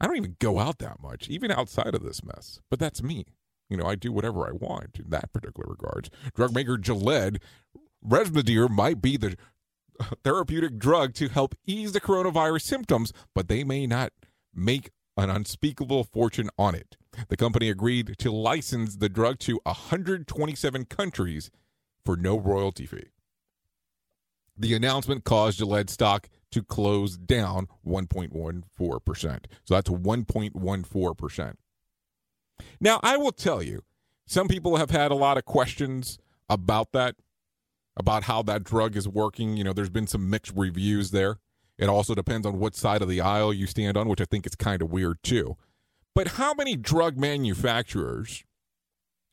I 0.00 0.06
don't 0.06 0.16
even 0.16 0.36
go 0.38 0.58
out 0.58 0.78
that 0.78 1.00
much, 1.00 1.28
even 1.28 1.50
outside 1.50 1.94
of 1.94 2.02
this 2.02 2.24
mess. 2.24 2.60
But 2.70 2.78
that's 2.78 3.02
me. 3.02 3.24
You 3.70 3.76
know, 3.76 3.86
I 3.86 3.94
do 3.94 4.12
whatever 4.12 4.46
I 4.46 4.52
want 4.52 4.98
in 4.98 5.10
that 5.10 5.32
particular 5.32 5.68
regards. 5.70 6.10
Drug 6.34 6.52
maker 6.54 6.76
Remdesivir 6.76 8.68
might 8.68 9.00
be 9.00 9.16
the 9.16 9.36
therapeutic 10.22 10.78
drug 10.78 11.14
to 11.14 11.28
help 11.28 11.54
ease 11.66 11.92
the 11.92 12.00
coronavirus 12.00 12.62
symptoms, 12.62 13.12
but 13.34 13.48
they 13.48 13.64
may 13.64 13.86
not 13.86 14.12
make 14.54 14.90
an 15.16 15.30
unspeakable 15.30 16.04
fortune 16.04 16.50
on 16.58 16.74
it. 16.74 16.96
The 17.28 17.36
company 17.36 17.70
agreed 17.70 18.16
to 18.18 18.32
license 18.32 18.96
the 18.96 19.08
drug 19.08 19.38
to 19.40 19.60
127 19.64 20.84
countries 20.86 21.50
for 22.04 22.16
no 22.16 22.38
royalty 22.38 22.86
fee. 22.86 23.06
The 24.56 24.74
announcement 24.74 25.24
caused 25.24 25.58
Gilead 25.58 25.90
stock 25.90 26.28
to 26.54 26.62
close 26.62 27.16
down 27.16 27.66
1.14%. 27.84 29.44
So 29.64 29.74
that's 29.74 29.90
1.14%. 29.90 31.54
Now, 32.80 33.00
I 33.02 33.16
will 33.16 33.32
tell 33.32 33.60
you, 33.60 33.82
some 34.26 34.46
people 34.46 34.76
have 34.76 34.90
had 34.90 35.10
a 35.10 35.16
lot 35.16 35.36
of 35.36 35.44
questions 35.44 36.18
about 36.48 36.92
that, 36.92 37.16
about 37.96 38.24
how 38.24 38.42
that 38.42 38.62
drug 38.62 38.96
is 38.96 39.08
working. 39.08 39.56
You 39.56 39.64
know, 39.64 39.72
there's 39.72 39.90
been 39.90 40.06
some 40.06 40.30
mixed 40.30 40.52
reviews 40.54 41.10
there. 41.10 41.38
It 41.76 41.88
also 41.88 42.14
depends 42.14 42.46
on 42.46 42.60
what 42.60 42.76
side 42.76 43.02
of 43.02 43.08
the 43.08 43.20
aisle 43.20 43.52
you 43.52 43.66
stand 43.66 43.96
on, 43.96 44.08
which 44.08 44.20
I 44.20 44.26
think 44.26 44.46
is 44.46 44.54
kind 44.54 44.80
of 44.80 44.92
weird 44.92 45.18
too. 45.24 45.56
But 46.14 46.28
how 46.28 46.54
many 46.54 46.76
drug 46.76 47.18
manufacturers 47.18 48.44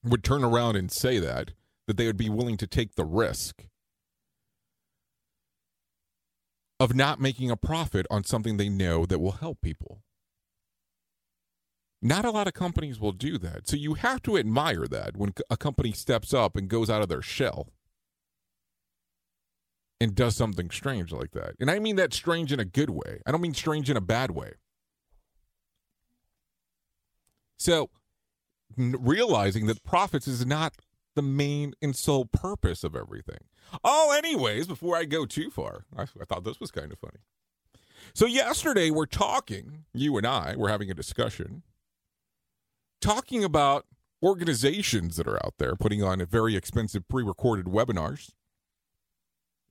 would 0.03 0.23
turn 0.23 0.43
around 0.43 0.75
and 0.75 0.91
say 0.91 1.19
that, 1.19 1.51
that 1.85 1.97
they 1.97 2.07
would 2.07 2.17
be 2.17 2.29
willing 2.29 2.57
to 2.57 2.65
take 2.65 2.95
the 2.95 3.05
risk 3.05 3.67
of 6.81 6.95
not 6.95 7.19
making 7.19 7.51
a 7.51 7.55
profit 7.55 8.07
on 8.09 8.23
something 8.23 8.57
they 8.57 8.67
know 8.67 9.05
that 9.05 9.19
will 9.19 9.33
help 9.33 9.61
people. 9.61 10.01
Not 12.01 12.25
a 12.25 12.31
lot 12.31 12.47
of 12.47 12.55
companies 12.55 12.99
will 12.99 13.11
do 13.11 13.37
that. 13.37 13.67
So 13.67 13.75
you 13.75 13.93
have 13.93 14.23
to 14.23 14.35
admire 14.35 14.87
that 14.87 15.15
when 15.15 15.31
a 15.51 15.57
company 15.57 15.91
steps 15.91 16.33
up 16.33 16.55
and 16.55 16.67
goes 16.67 16.89
out 16.89 17.03
of 17.03 17.07
their 17.07 17.21
shell 17.21 17.67
and 19.99 20.15
does 20.15 20.35
something 20.35 20.71
strange 20.71 21.11
like 21.11 21.33
that. 21.33 21.53
And 21.59 21.69
I 21.69 21.77
mean 21.77 21.97
that 21.97 22.15
strange 22.15 22.51
in 22.51 22.59
a 22.59 22.65
good 22.65 22.89
way. 22.89 23.21
I 23.27 23.31
don't 23.31 23.41
mean 23.41 23.53
strange 23.53 23.87
in 23.87 23.95
a 23.95 24.01
bad 24.01 24.31
way. 24.31 24.53
So 27.59 27.91
realizing 28.75 29.67
that 29.67 29.83
profits 29.83 30.27
is 30.27 30.47
not 30.47 30.73
the 31.13 31.21
main 31.21 31.75
and 31.79 31.95
sole 31.95 32.25
purpose 32.25 32.83
of 32.83 32.95
everything. 32.95 33.50
Oh, 33.83 34.13
anyways, 34.17 34.67
before 34.67 34.95
I 34.95 35.05
go 35.05 35.25
too 35.25 35.49
far, 35.49 35.85
I, 35.97 36.03
I 36.03 36.25
thought 36.27 36.43
this 36.43 36.59
was 36.59 36.71
kind 36.71 36.91
of 36.91 36.99
funny. 36.99 37.19
So, 38.13 38.25
yesterday 38.25 38.91
we're 38.91 39.05
talking, 39.05 39.85
you 39.93 40.17
and 40.17 40.27
I, 40.27 40.55
we're 40.57 40.69
having 40.69 40.91
a 40.91 40.95
discussion, 40.95 41.63
talking 42.99 43.43
about 43.43 43.85
organizations 44.23 45.15
that 45.17 45.27
are 45.27 45.43
out 45.45 45.55
there 45.57 45.75
putting 45.75 46.03
on 46.03 46.23
very 46.25 46.55
expensive 46.55 47.07
pre 47.07 47.23
recorded 47.23 47.65
webinars, 47.65 48.31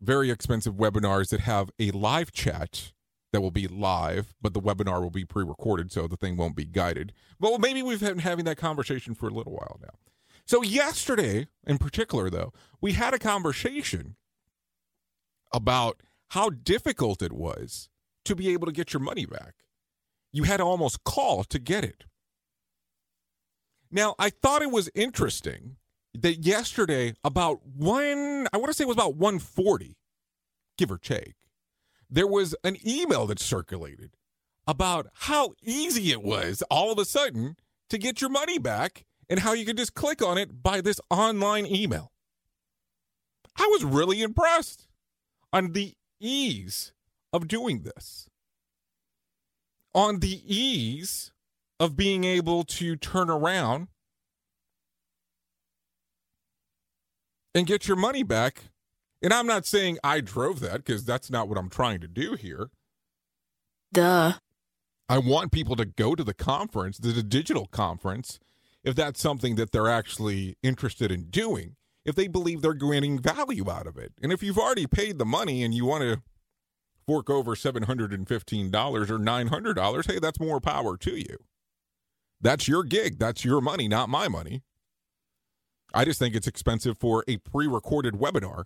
very 0.01 0.31
expensive 0.31 0.75
webinars 0.75 1.29
that 1.29 1.41
have 1.41 1.71
a 1.79 1.91
live 1.91 2.33
chat 2.33 2.93
that 3.33 3.41
will 3.41 3.51
be 3.51 3.69
live, 3.69 4.35
but 4.41 4.55
the 4.55 4.61
webinar 4.61 5.01
will 5.01 5.11
be 5.11 5.25
pre 5.25 5.45
recorded, 5.45 5.93
so 5.93 6.07
the 6.07 6.17
thing 6.17 6.37
won't 6.37 6.57
be 6.57 6.65
guided. 6.65 7.13
Well, 7.39 7.59
maybe 7.59 7.83
we've 7.83 8.01
been 8.01 8.19
having 8.19 8.45
that 8.47 8.57
conversation 8.57 9.15
for 9.15 9.29
a 9.29 9.33
little 9.33 9.53
while 9.53 9.79
now. 9.83 9.95
So, 10.51 10.63
yesterday 10.63 11.47
in 11.65 11.79
particular, 11.79 12.29
though, 12.29 12.53
we 12.81 12.95
had 12.95 13.15
a 13.15 13.21
conversation 13.21 14.17
about 15.53 16.03
how 16.31 16.51
difficult 16.51 17.23
it 17.23 17.33
was 17.33 17.89
to 18.25 18.35
be 18.35 18.49
able 18.49 18.67
to 18.67 18.73
get 18.73 18.93
your 18.93 18.99
money 18.99 19.27
back. 19.27 19.55
You 20.33 20.43
had 20.43 20.57
to 20.57 20.65
almost 20.65 21.05
call 21.05 21.45
to 21.45 21.61
get 21.61 21.85
it. 21.85 22.03
Now, 23.93 24.17
I 24.19 24.31
thought 24.31 24.61
it 24.61 24.73
was 24.73 24.91
interesting 24.93 25.77
that 26.15 26.45
yesterday, 26.45 27.15
about 27.23 27.65
one, 27.65 28.49
I 28.53 28.57
want 28.57 28.71
to 28.71 28.75
say 28.75 28.83
it 28.83 28.89
was 28.89 28.97
about 28.97 29.15
140, 29.15 29.97
give 30.77 30.91
or 30.91 30.99
take, 30.99 31.37
there 32.11 32.27
was 32.27 32.57
an 32.65 32.77
email 32.85 33.29
that 33.29 33.39
circulated 33.39 34.17
about 34.67 35.07
how 35.15 35.53
easy 35.63 36.11
it 36.11 36.25
was 36.25 36.61
all 36.73 36.91
of 36.91 36.99
a 36.99 37.05
sudden 37.05 37.55
to 37.89 37.99
get 37.99 38.21
your 38.21 38.31
money 38.31 38.59
back 38.59 39.05
and 39.31 39.41
how 39.41 39.53
you 39.53 39.65
could 39.65 39.77
just 39.77 39.95
click 39.95 40.21
on 40.21 40.37
it 40.37 40.63
by 40.63 40.81
this 40.81 41.01
online 41.09 41.65
email. 41.65 42.11
I 43.57 43.67
was 43.71 43.85
really 43.85 44.23
impressed 44.23 44.89
on 45.53 45.73
the 45.73 45.95
ease 46.21 46.93
of 47.33 47.47
doing 47.47 47.83
this, 47.83 48.29
on 49.95 50.19
the 50.19 50.43
ease 50.45 51.31
of 51.79 51.97
being 51.97 52.25
able 52.25 52.65
to 52.65 52.97
turn 52.97 53.31
around 53.31 53.89
and 57.55 57.67
get 57.67 57.87
your 57.87 57.97
money 57.97 58.25
back. 58.25 58.65
And 59.23 59.33
I'm 59.33 59.47
not 59.47 59.67
saying 59.67 59.99
I 60.03 60.21
drove 60.21 60.61
that 60.61 60.79
because 60.79 61.05
that's 61.05 61.31
not 61.31 61.49
what 61.49 61.59
I'm 61.59 61.71
trying 61.71 62.01
to 62.01 62.09
do 62.09 62.35
here. 62.35 62.71
Duh. 63.93 64.35
I 65.09 65.19
want 65.19 65.53
people 65.53 65.77
to 65.77 65.85
go 65.85 66.15
to 66.15 66.25
the 66.25 66.35
conference, 66.35 66.99
the 66.99 67.23
digital 67.23 67.67
conference, 67.67 68.39
if 68.85 68.95
that's 68.95 69.21
something 69.21 69.57
that 69.57 69.73
they're 69.73 69.89
actually 69.89 70.57
interested 70.63 71.11
in 71.11 71.25
doing, 71.31 71.77
if 72.05 72.15
they 72.15 72.29
believe 72.29 72.63
they're 72.63 72.75
gaining 72.75 73.19
value 73.19 73.71
out 73.71 73.87
of 73.87 73.97
it. 73.97 74.13
And 74.23 74.33
if 74.33 74.43
you've 74.43 74.59
already 74.59 74.87
paid 74.87 75.19
the 75.19 75.25
money 75.25 75.63
and 75.63 75.75
you 75.75 75.85
want 75.85 76.03
to 76.03 76.23
fork 77.07 77.29
over 77.29 77.55
$715 77.55 78.13
or 79.11 79.19
$900, 79.19 80.07
hey, 80.11 80.19
that's 80.19 80.41
more 80.41 80.61
power 80.61 80.97
to 80.97 81.17
you. 81.17 81.37
That's 82.41 82.69
your 82.69 82.85
gig. 82.85 83.19
That's 83.19 83.45
your 83.45 83.61
money, 83.61 83.87
not 83.89 84.09
my 84.09 84.29
money. 84.29 84.63
I 85.93 86.05
just 86.05 86.19
think 86.19 86.35
it's 86.35 86.47
expensive 86.47 86.97
for 86.97 87.25
a 87.29 87.37
pre 87.39 87.67
recorded 87.67 88.15
webinar 88.15 88.65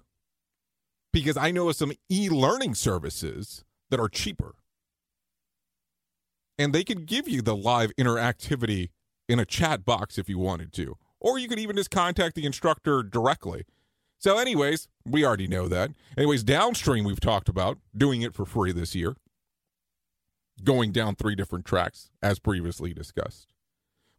because 1.13 1.37
I 1.37 1.51
know 1.51 1.69
of 1.69 1.77
some 1.77 1.93
e 2.11 2.29
learning 2.29 2.75
services 2.75 3.65
that 3.91 3.99
are 3.99 4.09
cheaper. 4.09 4.55
And 6.59 6.73
they 6.73 6.85
can 6.85 7.05
give 7.05 7.29
you 7.29 7.43
the 7.43 7.57
live 7.57 7.91
interactivity 7.99 8.91
in 9.29 9.39
a 9.39 9.45
chat 9.45 9.85
box 9.85 10.19
if 10.19 10.29
you 10.29 10.39
wanted 10.39 10.73
to. 10.75 10.97
Or 11.21 11.39
you 11.39 11.49
could 11.49 11.59
even 11.59 11.77
just 11.77 11.91
contact 11.91 12.35
the 12.35 12.45
instructor 12.45 13.03
directly. 13.03 13.65
So, 14.19 14.39
anyways, 14.39 14.89
we 15.05 15.25
already 15.25 15.47
know 15.47 15.69
that. 15.69 15.91
Anyways, 16.17 16.45
downstream, 16.45 17.05
we've 17.05 17.21
talked 17.21 17.49
about 17.49 17.79
doing 17.97 18.23
it 18.23 18.35
for 18.35 18.45
free 18.45 18.73
this 18.73 18.95
year, 18.95 19.17
going 20.63 20.93
down 20.93 21.15
three 21.15 21.35
different 21.35 21.65
tracks, 21.65 22.11
as 22.23 22.39
previously 22.39 22.95
discussed. 22.95 23.53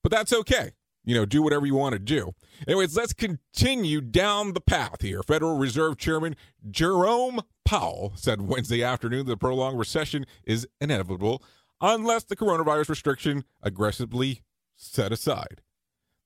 But 0.03 0.11
that's 0.11 0.33
okay. 0.33 0.71
You 1.03 1.13
know, 1.13 1.25
do 1.25 1.43
whatever 1.43 1.67
you 1.67 1.75
want 1.75 1.93
to 1.93 1.99
do. 1.99 2.33
Anyways, 2.67 2.97
let's 2.97 3.13
continue 3.13 4.01
down 4.01 4.53
the 4.53 4.61
path 4.61 5.01
here. 5.01 5.21
Federal 5.21 5.57
Reserve 5.57 5.97
Chairman 5.97 6.35
Jerome 6.69 7.41
Powell 7.63 8.13
said 8.15 8.41
Wednesday 8.41 8.83
afternoon 8.83 9.27
the 9.27 9.37
prolonged 9.37 9.77
recession 9.77 10.25
is 10.43 10.67
inevitable 10.81 11.43
unless 11.79 12.23
the 12.23 12.35
coronavirus 12.35 12.89
restriction 12.89 13.43
aggressively 13.61 14.41
set 14.75 15.11
aside. 15.11 15.61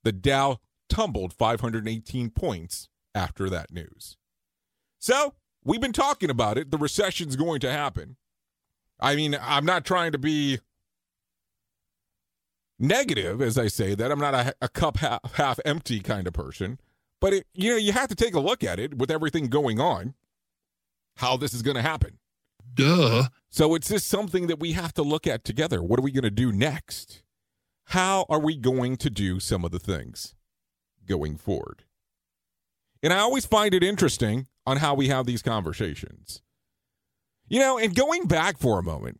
The 0.03 0.11
Dow 0.11 0.59
tumbled 0.89 1.33
518 1.33 2.29
points 2.31 2.89
after 3.13 3.49
that 3.49 3.71
news. 3.71 4.17
So, 4.99 5.35
we've 5.63 5.81
been 5.81 5.93
talking 5.93 6.29
about 6.29 6.57
it. 6.57 6.71
The 6.71 6.77
recession's 6.77 7.35
going 7.35 7.59
to 7.61 7.71
happen. 7.71 8.17
I 8.99 9.15
mean, 9.15 9.37
I'm 9.41 9.65
not 9.65 9.85
trying 9.85 10.11
to 10.11 10.17
be 10.17 10.59
negative 12.77 13.41
as 13.41 13.57
I 13.57 13.67
say 13.67 13.95
that. 13.95 14.11
I'm 14.11 14.19
not 14.19 14.33
a, 14.33 14.53
a 14.61 14.67
cup 14.67 14.97
half, 14.97 15.35
half 15.35 15.59
empty 15.65 15.99
kind 15.99 16.27
of 16.27 16.33
person. 16.33 16.79
But, 17.21 17.33
it, 17.33 17.47
you 17.53 17.71
know, 17.71 17.77
you 17.77 17.91
have 17.91 18.09
to 18.09 18.15
take 18.15 18.33
a 18.33 18.39
look 18.39 18.63
at 18.63 18.79
it 18.79 18.97
with 18.97 19.11
everything 19.11 19.47
going 19.47 19.79
on, 19.79 20.15
how 21.17 21.37
this 21.37 21.53
is 21.53 21.61
going 21.61 21.75
to 21.75 21.81
happen. 21.81 22.19
Duh. 22.73 23.27
So 23.49 23.75
it's 23.75 23.89
just 23.89 24.07
something 24.07 24.47
that 24.47 24.59
we 24.59 24.73
have 24.73 24.93
to 24.93 25.03
look 25.03 25.27
at 25.27 25.43
together. 25.43 25.81
What 25.81 25.99
are 25.99 26.03
we 26.03 26.11
going 26.11 26.23
to 26.23 26.29
do 26.29 26.51
next? 26.51 27.23
How 27.89 28.27
are 28.29 28.39
we 28.39 28.55
going 28.55 28.97
to 28.97 29.09
do 29.09 29.39
some 29.39 29.65
of 29.65 29.71
the 29.71 29.79
things 29.79 30.35
going 31.07 31.37
forward? 31.37 31.85
And 33.01 33.11
I 33.11 33.17
always 33.17 33.47
find 33.47 33.73
it 33.73 33.83
interesting 33.83 34.45
on 34.67 34.77
how 34.77 34.93
we 34.93 35.07
have 35.07 35.25
these 35.25 35.41
conversations. 35.41 36.43
You 37.47 37.59
know, 37.59 37.79
and 37.79 37.95
going 37.95 38.27
back 38.27 38.59
for 38.59 38.77
a 38.77 38.83
moment 38.83 39.19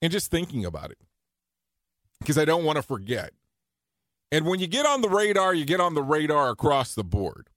and 0.00 0.12
just 0.12 0.30
thinking 0.30 0.64
about 0.64 0.92
it, 0.92 0.98
because 2.20 2.38
I 2.38 2.44
don't 2.44 2.62
want 2.62 2.76
to 2.76 2.82
forget. 2.82 3.32
And 4.30 4.46
when 4.46 4.60
you 4.60 4.68
get 4.68 4.86
on 4.86 5.00
the 5.00 5.08
radar, 5.08 5.52
you 5.52 5.64
get 5.64 5.80
on 5.80 5.94
the 5.94 6.02
radar 6.02 6.50
across 6.50 6.94
the 6.94 7.02
board. 7.02 7.50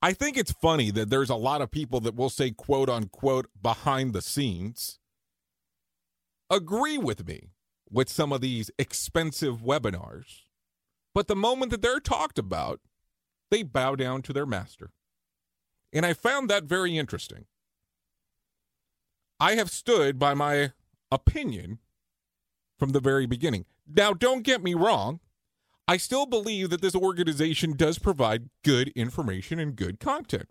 I 0.00 0.14
think 0.14 0.38
it's 0.38 0.52
funny 0.52 0.90
that 0.90 1.10
there's 1.10 1.28
a 1.28 1.34
lot 1.34 1.60
of 1.60 1.70
people 1.70 2.00
that 2.00 2.16
will 2.16 2.30
say, 2.30 2.50
quote 2.50 2.88
unquote, 2.88 3.48
behind 3.60 4.14
the 4.14 4.22
scenes, 4.22 5.00
agree 6.48 6.96
with 6.96 7.28
me 7.28 7.51
with 7.92 8.08
some 8.08 8.32
of 8.32 8.40
these 8.40 8.70
expensive 8.78 9.60
webinars. 9.60 10.42
But 11.14 11.28
the 11.28 11.36
moment 11.36 11.70
that 11.70 11.82
they're 11.82 12.00
talked 12.00 12.38
about, 12.38 12.80
they 13.50 13.62
bow 13.62 13.94
down 13.94 14.22
to 14.22 14.32
their 14.32 14.46
master. 14.46 14.90
And 15.92 16.06
I 16.06 16.14
found 16.14 16.48
that 16.48 16.64
very 16.64 16.96
interesting. 16.96 17.44
I 19.38 19.56
have 19.56 19.70
stood 19.70 20.18
by 20.18 20.34
my 20.34 20.72
opinion 21.10 21.78
from 22.78 22.90
the 22.90 23.00
very 23.00 23.26
beginning. 23.26 23.66
Now, 23.86 24.14
don't 24.14 24.42
get 24.42 24.62
me 24.62 24.72
wrong. 24.72 25.20
I 25.86 25.96
still 25.98 26.26
believe 26.26 26.70
that 26.70 26.80
this 26.80 26.94
organization 26.94 27.76
does 27.76 27.98
provide 27.98 28.48
good 28.64 28.88
information 28.96 29.58
and 29.58 29.76
good 29.76 30.00
content. 30.00 30.50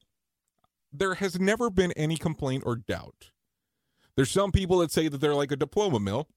There 0.93 1.15
has 1.15 1.39
never 1.39 1.69
been 1.69 1.93
any 1.93 2.17
complaint 2.17 2.63
or 2.65 2.75
doubt. 2.75 3.31
There's 4.15 4.29
some 4.29 4.51
people 4.51 4.79
that 4.79 4.91
say 4.91 5.07
that 5.07 5.19
they're 5.19 5.33
like 5.33 5.51
a 5.51 5.55
diploma 5.55 5.99
mill. 5.99 6.27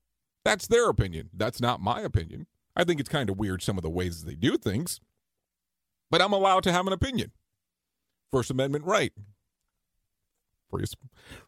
That's 0.45 0.67
their 0.67 0.89
opinion. 0.89 1.31
That's 1.33 1.61
not 1.61 1.81
my 1.81 2.01
opinion. 2.01 2.47
I 2.77 2.85
think 2.85 3.01
it's 3.01 3.09
kind 3.09 3.31
of 3.31 3.39
weird 3.39 3.63
some 3.63 3.79
of 3.79 3.83
the 3.83 3.91
ways 3.91 4.25
they 4.25 4.35
do 4.35 4.57
things, 4.57 5.01
but 6.11 6.21
I'm 6.21 6.33
allowed 6.33 6.65
to 6.65 6.73
have 6.73 6.87
an 6.87 6.93
opinion. 6.93 7.33
First 8.31 8.51
Amendment 8.51 8.85
right. 8.85 9.13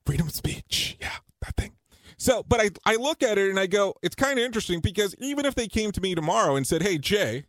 Freedom 0.04 0.28
of 0.28 0.32
speech. 0.32 0.96
Yeah, 1.00 1.16
that 1.42 1.56
thing. 1.56 1.72
So, 2.16 2.44
but 2.44 2.60
I, 2.60 2.70
I 2.84 2.94
look 2.94 3.22
at 3.22 3.38
it 3.38 3.50
and 3.50 3.58
I 3.58 3.66
go, 3.66 3.94
it's 4.02 4.14
kind 4.14 4.38
of 4.38 4.44
interesting 4.44 4.80
because 4.80 5.14
even 5.18 5.44
if 5.44 5.54
they 5.54 5.66
came 5.66 5.90
to 5.92 6.00
me 6.00 6.14
tomorrow 6.14 6.54
and 6.54 6.66
said, 6.66 6.82
hey, 6.82 6.96
Jay, 6.96 7.46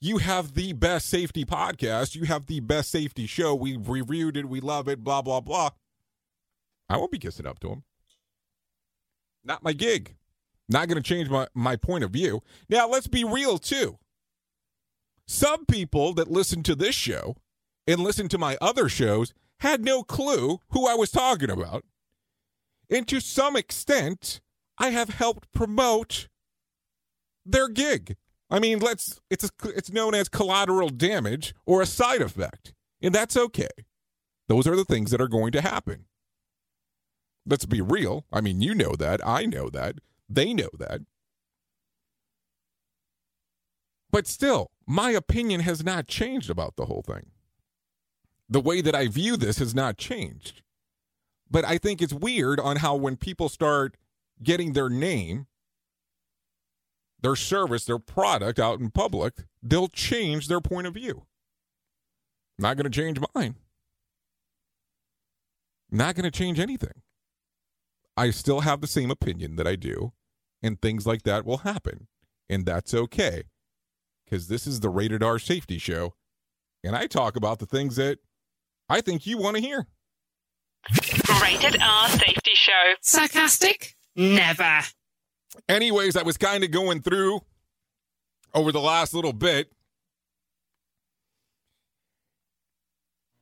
you 0.00 0.18
have 0.18 0.54
the 0.54 0.74
best 0.74 1.08
safety 1.08 1.44
podcast, 1.44 2.14
you 2.14 2.24
have 2.24 2.46
the 2.46 2.60
best 2.60 2.90
safety 2.90 3.26
show, 3.26 3.54
we 3.54 3.76
reviewed 3.76 4.36
it, 4.36 4.48
we 4.48 4.60
love 4.60 4.86
it, 4.86 5.02
blah, 5.02 5.22
blah, 5.22 5.40
blah, 5.40 5.70
I 6.88 6.98
won't 6.98 7.10
be 7.10 7.18
kissing 7.18 7.46
up 7.46 7.58
to 7.60 7.68
them. 7.68 7.84
Not 9.44 9.64
my 9.64 9.72
gig. 9.72 10.17
Not 10.68 10.88
going 10.88 11.02
to 11.02 11.08
change 11.08 11.28
my, 11.30 11.46
my 11.54 11.76
point 11.76 12.04
of 12.04 12.10
view. 12.10 12.42
Now, 12.68 12.88
let's 12.88 13.06
be 13.06 13.24
real 13.24 13.58
too. 13.58 13.98
Some 15.26 15.66
people 15.66 16.12
that 16.14 16.30
listen 16.30 16.62
to 16.64 16.74
this 16.74 16.94
show 16.94 17.36
and 17.86 18.00
listen 18.00 18.28
to 18.28 18.38
my 18.38 18.56
other 18.60 18.88
shows 18.88 19.32
had 19.60 19.84
no 19.84 20.02
clue 20.02 20.60
who 20.70 20.86
I 20.86 20.94
was 20.94 21.10
talking 21.10 21.50
about 21.50 21.84
and 22.90 23.06
to 23.08 23.20
some 23.20 23.56
extent, 23.56 24.40
I 24.78 24.90
have 24.90 25.10
helped 25.10 25.52
promote 25.52 26.28
their 27.44 27.68
gig. 27.68 28.16
I 28.50 28.58
mean, 28.58 28.78
let's 28.78 29.20
it's 29.30 29.44
a, 29.44 29.50
it's 29.64 29.92
known 29.92 30.14
as 30.14 30.28
collateral 30.28 30.88
damage 30.88 31.54
or 31.66 31.82
a 31.82 31.86
side 31.86 32.22
effect, 32.22 32.72
and 33.02 33.14
that's 33.14 33.36
okay. 33.36 33.68
Those 34.48 34.66
are 34.66 34.76
the 34.76 34.84
things 34.84 35.10
that 35.10 35.20
are 35.20 35.28
going 35.28 35.52
to 35.52 35.60
happen. 35.60 36.06
Let's 37.44 37.66
be 37.66 37.80
real. 37.80 38.24
I 38.32 38.40
mean, 38.40 38.60
you 38.62 38.74
know 38.74 38.94
that, 38.96 39.26
I 39.26 39.44
know 39.44 39.68
that, 39.70 39.96
they 40.28 40.52
know 40.54 40.70
that. 40.78 41.00
But 44.10 44.26
still, 44.26 44.70
my 44.86 45.10
opinion 45.10 45.60
has 45.60 45.84
not 45.84 46.06
changed 46.06 46.50
about 46.50 46.76
the 46.76 46.86
whole 46.86 47.02
thing. 47.02 47.30
The 48.48 48.60
way 48.60 48.80
that 48.80 48.94
I 48.94 49.08
view 49.08 49.36
this 49.36 49.58
has 49.58 49.74
not 49.74 49.98
changed. 49.98 50.62
But 51.50 51.64
I 51.64 51.78
think 51.78 52.00
it's 52.00 52.12
weird 52.12 52.58
on 52.60 52.76
how 52.76 52.96
when 52.96 53.16
people 53.16 53.48
start 53.48 53.96
getting 54.42 54.72
their 54.72 54.88
name, 54.88 55.46
their 57.20 57.36
service, 57.36 57.84
their 57.84 57.98
product 57.98 58.58
out 58.58 58.80
in 58.80 58.90
public, 58.90 59.44
they'll 59.62 59.88
change 59.88 60.48
their 60.48 60.60
point 60.60 60.86
of 60.86 60.94
view. 60.94 61.26
Not 62.58 62.76
going 62.76 62.90
to 62.90 63.00
change 63.00 63.18
mine. 63.34 63.56
Not 65.90 66.14
going 66.14 66.24
to 66.24 66.30
change 66.30 66.58
anything. 66.58 67.02
I 68.16 68.30
still 68.30 68.60
have 68.60 68.80
the 68.80 68.86
same 68.86 69.10
opinion 69.10 69.56
that 69.56 69.66
I 69.66 69.76
do, 69.76 70.12
and 70.62 70.80
things 70.80 71.06
like 71.06 71.22
that 71.22 71.44
will 71.44 71.58
happen. 71.58 72.08
And 72.48 72.64
that's 72.66 72.94
okay. 72.94 73.44
Because 74.24 74.48
this 74.48 74.66
is 74.66 74.80
the 74.80 74.88
rated 74.88 75.22
R 75.22 75.38
safety 75.38 75.78
show. 75.78 76.14
And 76.84 76.94
I 76.94 77.06
talk 77.06 77.36
about 77.36 77.58
the 77.58 77.66
things 77.66 77.96
that 77.96 78.18
I 78.88 79.00
think 79.00 79.26
you 79.26 79.38
want 79.38 79.56
to 79.56 79.62
hear. 79.62 79.86
Rated 81.42 81.80
R 81.82 82.08
Safety 82.08 82.52
Show. 82.54 82.94
Sarcastic? 83.02 83.96
Never. 84.16 84.80
Anyways, 85.68 86.16
I 86.16 86.22
was 86.22 86.36
kind 86.36 86.64
of 86.64 86.70
going 86.70 87.02
through 87.02 87.40
over 88.54 88.72
the 88.72 88.80
last 88.80 89.12
little 89.14 89.32
bit. 89.32 89.70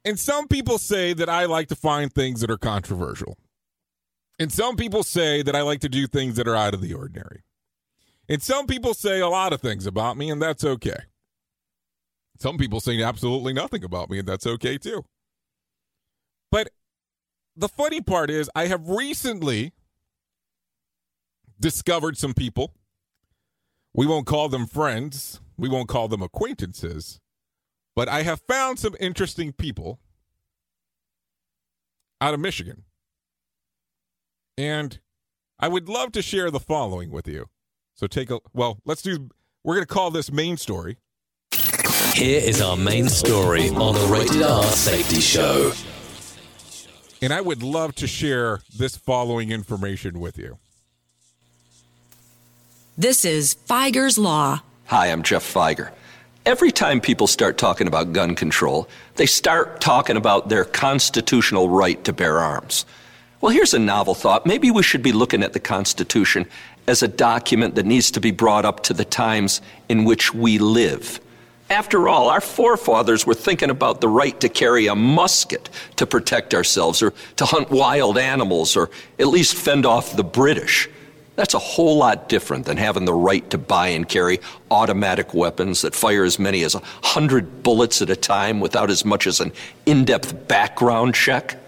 And 0.04 0.18
some 0.18 0.48
people 0.48 0.78
say 0.78 1.12
that 1.14 1.28
I 1.28 1.46
like 1.46 1.68
to 1.68 1.76
find 1.76 2.12
things 2.12 2.40
that 2.40 2.50
are 2.50 2.58
controversial. 2.58 3.36
And 4.38 4.52
some 4.52 4.76
people 4.76 5.02
say 5.02 5.42
that 5.42 5.56
I 5.56 5.62
like 5.62 5.80
to 5.80 5.88
do 5.88 6.06
things 6.06 6.36
that 6.36 6.46
are 6.46 6.56
out 6.56 6.74
of 6.74 6.80
the 6.80 6.92
ordinary. 6.92 7.42
And 8.28 8.42
some 8.42 8.66
people 8.66 8.92
say 8.92 9.20
a 9.20 9.28
lot 9.28 9.52
of 9.52 9.60
things 9.60 9.86
about 9.86 10.16
me, 10.16 10.30
and 10.30 10.42
that's 10.42 10.64
okay. 10.64 10.98
Some 12.38 12.58
people 12.58 12.80
say 12.80 13.02
absolutely 13.02 13.52
nothing 13.52 13.82
about 13.82 14.10
me, 14.10 14.18
and 14.18 14.28
that's 14.28 14.46
okay 14.46 14.76
too. 14.76 15.04
But 16.50 16.68
the 17.56 17.68
funny 17.68 18.00
part 18.00 18.30
is, 18.30 18.50
I 18.54 18.66
have 18.66 18.88
recently 18.88 19.72
discovered 21.58 22.18
some 22.18 22.34
people. 22.34 22.74
We 23.94 24.06
won't 24.06 24.26
call 24.26 24.50
them 24.50 24.66
friends, 24.66 25.40
we 25.56 25.70
won't 25.70 25.88
call 25.88 26.08
them 26.08 26.20
acquaintances, 26.20 27.18
but 27.94 28.08
I 28.10 28.22
have 28.22 28.42
found 28.42 28.78
some 28.78 28.94
interesting 29.00 29.52
people 29.52 30.00
out 32.20 32.34
of 32.34 32.40
Michigan. 32.40 32.84
And 34.58 35.00
I 35.58 35.68
would 35.68 35.88
love 35.88 36.12
to 36.12 36.22
share 36.22 36.50
the 36.50 36.60
following 36.60 37.10
with 37.10 37.28
you. 37.28 37.46
So 37.94 38.06
take 38.06 38.30
a, 38.30 38.40
well, 38.54 38.78
let's 38.86 39.02
do, 39.02 39.28
we're 39.62 39.74
going 39.74 39.86
to 39.86 39.92
call 39.92 40.10
this 40.10 40.32
main 40.32 40.56
story. 40.56 40.96
Here 42.14 42.40
is 42.40 42.62
our 42.62 42.76
main 42.76 43.10
story 43.10 43.68
on 43.68 43.94
the 43.94 44.06
Rated 44.10 44.42
R 44.42 44.64
Safety 44.64 45.20
Show. 45.20 45.72
And 47.20 47.32
I 47.32 47.42
would 47.42 47.62
love 47.62 47.94
to 47.96 48.06
share 48.06 48.60
this 48.74 48.96
following 48.96 49.50
information 49.50 50.20
with 50.20 50.38
you. 50.38 50.58
This 52.96 53.26
is 53.26 53.54
Fieger's 53.54 54.16
Law. 54.16 54.62
Hi, 54.86 55.08
I'm 55.08 55.22
Jeff 55.22 55.42
Fieger. 55.42 55.90
Every 56.46 56.70
time 56.70 57.00
people 57.00 57.26
start 57.26 57.58
talking 57.58 57.88
about 57.88 58.14
gun 58.14 58.34
control, 58.34 58.88
they 59.16 59.26
start 59.26 59.80
talking 59.82 60.16
about 60.16 60.48
their 60.48 60.64
constitutional 60.64 61.68
right 61.68 62.02
to 62.04 62.12
bear 62.14 62.38
arms. 62.38 62.86
Well, 63.40 63.52
here's 63.52 63.74
a 63.74 63.78
novel 63.78 64.14
thought. 64.14 64.46
Maybe 64.46 64.70
we 64.70 64.82
should 64.82 65.02
be 65.02 65.12
looking 65.12 65.42
at 65.42 65.52
the 65.52 65.60
Constitution 65.60 66.46
as 66.86 67.02
a 67.02 67.08
document 67.08 67.74
that 67.74 67.84
needs 67.84 68.10
to 68.12 68.20
be 68.20 68.30
brought 68.30 68.64
up 68.64 68.82
to 68.84 68.94
the 68.94 69.04
times 69.04 69.60
in 69.88 70.04
which 70.04 70.32
we 70.32 70.58
live. 70.58 71.20
After 71.68 72.08
all, 72.08 72.28
our 72.28 72.40
forefathers 72.40 73.26
were 73.26 73.34
thinking 73.34 73.70
about 73.70 74.00
the 74.00 74.08
right 74.08 74.38
to 74.40 74.48
carry 74.48 74.86
a 74.86 74.94
musket 74.94 75.68
to 75.96 76.06
protect 76.06 76.54
ourselves, 76.54 77.02
or 77.02 77.12
to 77.36 77.44
hunt 77.44 77.70
wild 77.70 78.16
animals, 78.16 78.76
or 78.76 78.88
at 79.18 79.26
least 79.26 79.54
fend 79.54 79.84
off 79.84 80.16
the 80.16 80.24
British. 80.24 80.88
That's 81.34 81.54
a 81.54 81.58
whole 81.58 81.98
lot 81.98 82.30
different 82.30 82.64
than 82.64 82.78
having 82.78 83.04
the 83.04 83.12
right 83.12 83.48
to 83.50 83.58
buy 83.58 83.88
and 83.88 84.08
carry 84.08 84.40
automatic 84.70 85.34
weapons 85.34 85.82
that 85.82 85.94
fire 85.94 86.24
as 86.24 86.38
many 86.38 86.62
as 86.62 86.74
a 86.74 86.82
hundred 87.02 87.62
bullets 87.62 88.00
at 88.00 88.08
a 88.08 88.16
time 88.16 88.60
without 88.60 88.88
as 88.88 89.04
much 89.04 89.26
as 89.26 89.40
an 89.40 89.52
in 89.84 90.06
depth 90.06 90.48
background 90.48 91.14
check. 91.14 91.58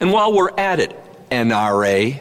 And 0.00 0.12
while 0.12 0.32
we're 0.32 0.50
at 0.58 0.80
it, 0.80 0.94
NRA, 1.30 2.20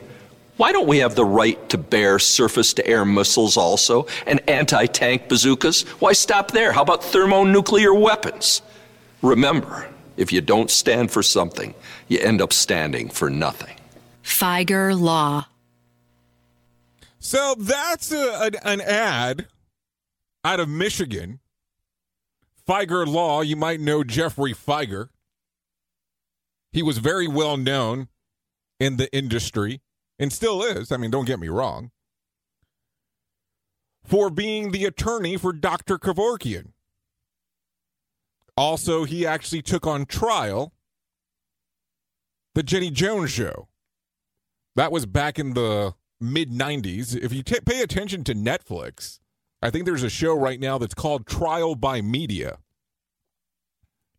why 0.58 0.72
don't 0.72 0.88
we 0.88 1.00
have 1.00 1.16
the 1.16 1.26
right 1.26 1.70
to 1.70 1.78
bear 1.78 2.18
surface 2.18 2.74
to 2.76 2.88
air 2.88 3.04
missiles 3.04 3.58
also 3.58 4.08
and 4.26 4.40
anti 4.50 4.86
tank 4.86 5.28
bazookas? 5.28 5.84
Why 6.00 6.14
stop 6.14 6.52
there? 6.52 6.72
How 6.72 6.82
about 6.82 7.04
thermonuclear 7.04 7.94
weapons? 7.94 8.62
Remember, 9.22 9.88
if 10.18 10.32
you 10.32 10.42
don't 10.42 10.72
stand 10.72 11.12
for 11.12 11.22
something, 11.22 11.74
you 12.08 12.20
end 12.20 12.42
up 12.42 12.54
standing 12.54 13.10
for 13.10 13.30
nothing. 13.30 13.76
Fieger 14.24 14.98
Law. 15.00 15.48
So 17.20 17.56
that's 17.58 18.12
a, 18.12 18.44
an, 18.44 18.56
an 18.64 18.82
ad 18.82 19.48
out 20.44 20.60
of 20.60 20.70
Michigan. 20.70 21.40
Fieger 22.68 23.06
Law, 23.06 23.42
you 23.42 23.56
might 23.56 23.80
know 23.80 24.04
Jeffrey 24.04 24.54
Fieger. 24.54 25.10
He 26.76 26.84
was 26.84 26.98
very 26.98 27.26
well 27.26 27.56
known 27.56 28.10
in 28.82 28.98
the 28.98 29.10
industry 29.16 29.80
and 30.20 30.34
still 30.34 30.62
is. 30.62 30.92
I 30.92 30.98
mean, 30.98 31.10
don't 31.10 31.24
get 31.24 31.40
me 31.40 31.48
wrong. 31.48 31.92
For 34.04 34.30
being 34.30 34.72
the 34.72 34.84
attorney 34.84 35.38
for 35.38 35.54
Dr. 35.54 35.98
Kevorkian. 35.98 36.74
Also, 38.58 39.06
he 39.06 39.26
actually 39.26 39.62
took 39.62 39.88
on 39.88 40.06
trial 40.06 40.74
the 42.56 42.62
Jenny 42.62 42.92
Jones 42.92 43.32
show. 43.32 43.70
That 44.76 44.92
was 44.92 45.06
back 45.06 45.40
in 45.40 45.54
the 45.54 45.94
mid 46.20 46.52
90s. 46.52 47.16
If 47.16 47.32
you 47.32 47.42
t- 47.42 47.62
pay 47.66 47.84
attention 47.84 48.26
to 48.26 48.36
Netflix, 48.36 49.20
I 49.62 49.70
think 49.70 49.86
there's 49.86 50.04
a 50.04 50.10
show 50.10 50.38
right 50.38 50.60
now 50.60 50.78
that's 50.78 50.94
called 50.94 51.26
Trial 51.26 51.76
by 51.76 52.02
Media. 52.02 52.58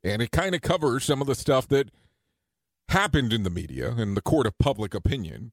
And 0.02 0.22
it 0.22 0.30
kind 0.30 0.54
of 0.54 0.62
covers 0.62 1.04
some 1.04 1.20
of 1.20 1.26
the 1.26 1.34
stuff 1.34 1.68
that 1.68 1.90
happened 2.88 3.32
in 3.32 3.42
the 3.42 3.50
media 3.50 3.94
in 3.96 4.14
the 4.14 4.22
court 4.22 4.46
of 4.46 4.58
public 4.58 4.94
opinion. 4.94 5.52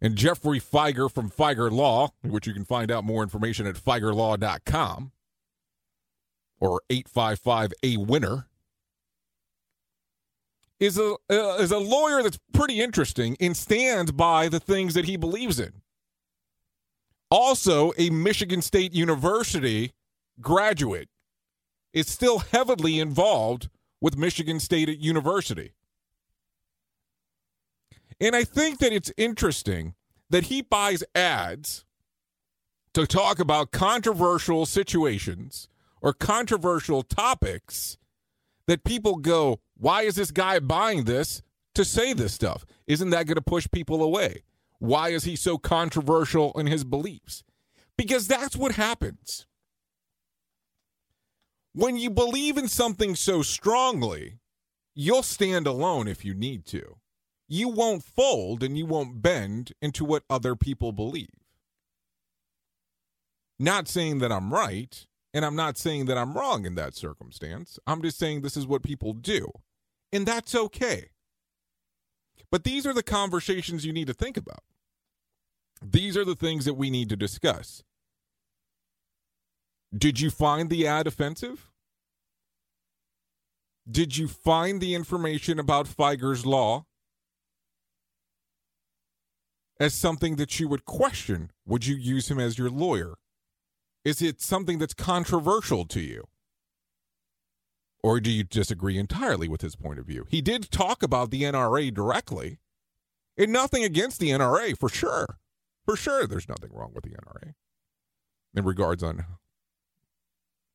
And 0.00 0.16
Jeffrey 0.16 0.60
Fieger 0.60 1.10
from 1.10 1.30
Fieger 1.30 1.70
Law, 1.70 2.10
which 2.22 2.46
you 2.46 2.52
can 2.52 2.64
find 2.64 2.90
out 2.90 3.04
more 3.04 3.22
information 3.22 3.66
at 3.66 3.76
fiegerlaw.com 3.76 5.12
or 6.60 6.82
855 6.90 7.72
A 7.82 7.96
Winner, 7.96 8.46
is 10.78 10.98
a 10.98 11.14
uh, 11.30 11.56
is 11.58 11.70
a 11.70 11.78
lawyer 11.78 12.22
that's 12.22 12.38
pretty 12.52 12.80
interesting 12.80 13.36
and 13.40 13.56
stands 13.56 14.12
by 14.12 14.48
the 14.48 14.60
things 14.60 14.92
that 14.94 15.06
he 15.06 15.16
believes 15.16 15.58
in. 15.58 15.80
Also, 17.30 17.92
a 17.98 18.10
Michigan 18.10 18.62
State 18.62 18.92
University 18.92 19.92
graduate 20.40 21.08
is 21.92 22.06
still 22.06 22.40
heavily 22.40 23.00
involved 23.00 23.70
with 24.00 24.18
Michigan 24.18 24.60
State 24.60 24.88
University. 24.98 25.72
And 28.20 28.34
I 28.34 28.44
think 28.44 28.78
that 28.78 28.92
it's 28.92 29.12
interesting 29.16 29.94
that 30.30 30.44
he 30.44 30.62
buys 30.62 31.04
ads 31.14 31.84
to 32.94 33.06
talk 33.06 33.38
about 33.38 33.72
controversial 33.72 34.64
situations 34.64 35.68
or 36.00 36.14
controversial 36.14 37.02
topics 37.02 37.98
that 38.66 38.84
people 38.84 39.16
go, 39.16 39.60
why 39.76 40.02
is 40.02 40.16
this 40.16 40.30
guy 40.30 40.58
buying 40.58 41.04
this 41.04 41.42
to 41.74 41.84
say 41.84 42.14
this 42.14 42.32
stuff? 42.32 42.64
Isn't 42.86 43.10
that 43.10 43.26
going 43.26 43.36
to 43.36 43.42
push 43.42 43.68
people 43.70 44.02
away? 44.02 44.42
Why 44.78 45.10
is 45.10 45.24
he 45.24 45.36
so 45.36 45.58
controversial 45.58 46.52
in 46.58 46.66
his 46.66 46.84
beliefs? 46.84 47.44
Because 47.98 48.26
that's 48.26 48.56
what 48.56 48.72
happens. 48.72 49.46
When 51.72 51.98
you 51.98 52.08
believe 52.08 52.56
in 52.56 52.68
something 52.68 53.14
so 53.14 53.42
strongly, 53.42 54.38
you'll 54.94 55.22
stand 55.22 55.66
alone 55.66 56.08
if 56.08 56.24
you 56.24 56.34
need 56.34 56.64
to 56.66 56.96
you 57.48 57.68
won't 57.68 58.02
fold 58.02 58.62
and 58.62 58.76
you 58.76 58.86
won't 58.86 59.22
bend 59.22 59.72
into 59.80 60.04
what 60.04 60.24
other 60.28 60.56
people 60.56 60.92
believe. 60.92 61.28
Not 63.58 63.88
saying 63.88 64.18
that 64.18 64.32
I'm 64.32 64.52
right, 64.52 65.06
and 65.32 65.44
I'm 65.44 65.56
not 65.56 65.78
saying 65.78 66.06
that 66.06 66.18
I'm 66.18 66.34
wrong 66.34 66.66
in 66.66 66.74
that 66.74 66.94
circumstance. 66.94 67.78
I'm 67.86 68.02
just 68.02 68.18
saying 68.18 68.40
this 68.40 68.56
is 68.56 68.66
what 68.66 68.82
people 68.82 69.12
do, 69.12 69.50
and 70.12 70.26
that's 70.26 70.54
okay. 70.54 71.10
But 72.50 72.64
these 72.64 72.86
are 72.86 72.94
the 72.94 73.02
conversations 73.02 73.84
you 73.84 73.92
need 73.92 74.06
to 74.06 74.14
think 74.14 74.36
about. 74.36 74.62
These 75.82 76.16
are 76.16 76.24
the 76.24 76.36
things 76.36 76.64
that 76.64 76.74
we 76.74 76.90
need 76.90 77.08
to 77.10 77.16
discuss. 77.16 77.82
Did 79.96 80.20
you 80.20 80.30
find 80.30 80.68
the 80.68 80.86
ad 80.86 81.06
offensive? 81.06 81.70
Did 83.88 84.16
you 84.16 84.26
find 84.26 84.80
the 84.80 84.94
information 84.94 85.58
about 85.58 85.86
Fieger's 85.86 86.44
law 86.44 86.86
as 89.78 89.94
something 89.94 90.36
that 90.36 90.58
you 90.58 90.68
would 90.68 90.84
question? 90.84 91.50
Would 91.66 91.86
you 91.86 91.96
use 91.96 92.30
him 92.30 92.38
as 92.38 92.58
your 92.58 92.70
lawyer? 92.70 93.14
Is 94.04 94.22
it 94.22 94.40
something 94.40 94.78
that's 94.78 94.94
controversial 94.94 95.84
to 95.86 96.00
you? 96.00 96.28
Or 98.02 98.20
do 98.20 98.30
you 98.30 98.44
disagree 98.44 98.98
entirely 98.98 99.48
with 99.48 99.62
his 99.62 99.74
point 99.74 99.98
of 99.98 100.06
view? 100.06 100.26
He 100.30 100.40
did 100.40 100.70
talk 100.70 101.02
about 101.02 101.30
the 101.30 101.42
NRA 101.42 101.92
directly. 101.92 102.58
And 103.36 103.52
nothing 103.52 103.84
against 103.84 104.18
the 104.18 104.30
NRA, 104.30 104.78
for 104.78 104.88
sure. 104.88 105.38
For 105.84 105.96
sure, 105.96 106.26
there's 106.26 106.48
nothing 106.48 106.70
wrong 106.72 106.92
with 106.94 107.04
the 107.04 107.10
NRA 107.10 107.54
in 108.54 108.64
regards 108.64 109.02
on 109.02 109.24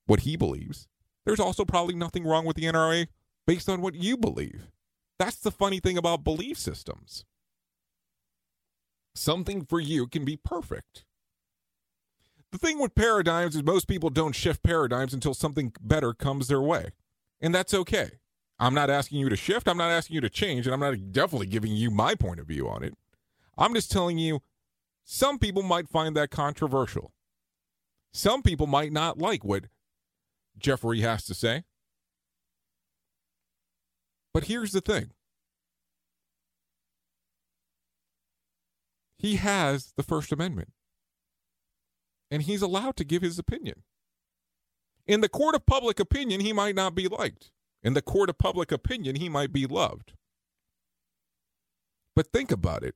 what 0.06 0.22
he 0.22 0.36
believes. 0.36 0.88
There's 1.26 1.40
also 1.40 1.66
probably 1.66 1.96
nothing 1.96 2.24
wrong 2.24 2.46
with 2.46 2.56
the 2.56 2.66
NRA 2.66 3.08
based 3.48 3.70
on 3.70 3.82
what 3.82 3.96
you 3.96 4.18
believe. 4.18 4.68
That's 5.18 5.40
the 5.40 5.52
funny 5.52 5.80
thing 5.80 5.98
about 5.98 6.24
belief 6.24 6.58
systems. 6.58 7.26
Something 9.14 9.66
for 9.66 9.80
you 9.80 10.08
can 10.08 10.26
be 10.26 10.38
perfect. 10.38 11.04
The 12.52 12.58
thing 12.58 12.80
with 12.80 12.96
paradigms 12.96 13.56
is 13.56 13.64
most 13.64 13.88
people 13.88 14.10
don't 14.10 14.36
shift 14.36 14.62
paradigms 14.64 15.14
until 15.14 15.34
something 15.34 15.74
better 15.82 16.14
comes 16.14 16.48
their 16.48 16.62
way. 16.62 16.92
And 17.40 17.56
that's 17.56 17.74
okay. 17.74 18.12
I'm 18.60 18.74
not 18.74 18.90
asking 18.90 19.20
you 19.20 19.30
to 19.30 19.36
shift. 19.36 19.68
I'm 19.68 19.78
not 19.78 19.90
asking 19.90 20.16
you 20.16 20.22
to 20.22 20.30
change. 20.30 20.68
And 20.68 20.74
I'm 20.74 20.80
not 20.80 21.12
definitely 21.12 21.48
giving 21.48 21.74
you 21.74 21.90
my 21.90 22.14
point 22.14 22.40
of 22.40 22.48
view 22.48 22.70
on 22.70 22.84
it. 22.84 22.94
I'm 23.58 23.74
just 23.74 23.92
telling 23.92 24.18
you 24.18 24.42
some 25.04 25.40
people 25.40 25.64
might 25.64 25.90
find 25.90 26.16
that 26.16 26.30
controversial. 26.30 27.12
Some 28.14 28.44
people 28.44 28.68
might 28.68 28.92
not 28.92 29.18
like 29.18 29.44
what 29.44 29.66
Jeffrey 30.58 31.02
has 31.02 31.26
to 31.26 31.34
say. 31.34 31.64
But 34.34 34.46
here's 34.46 34.72
the 34.72 34.82
thing 34.82 35.12
he 39.22 39.36
has 39.36 39.94
the 39.96 40.04
First 40.04 40.32
Amendment. 40.32 40.70
And 42.32 42.42
he's 42.42 42.64
allowed 42.64 42.96
to 42.96 43.04
give 43.04 43.22
his 43.22 43.38
opinion. 43.38 43.84
In 45.06 45.22
the 45.22 45.30
court 45.30 45.54
of 45.54 45.68
public 45.68 46.00
opinion, 46.00 46.42
he 46.42 46.52
might 46.52 46.74
not 46.74 46.96
be 46.96 47.08
liked. 47.08 47.52
In 47.84 47.94
the 47.94 48.02
court 48.02 48.32
of 48.32 48.40
public 48.40 48.72
opinion, 48.72 49.18
he 49.18 49.30
might 49.30 49.54
be 49.54 49.68
loved. 49.68 50.14
But 52.16 52.32
think 52.34 52.52
about 52.52 52.84
it. 52.84 52.96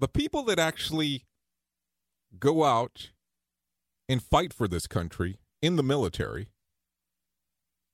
The 0.00 0.08
people 0.08 0.42
that 0.44 0.58
actually 0.58 1.26
go 2.36 2.64
out 2.64 3.10
and 4.08 4.20
fight 4.20 4.52
for 4.52 4.66
this 4.66 4.88
country 4.88 5.38
in 5.62 5.76
the 5.76 5.84
military, 5.84 6.48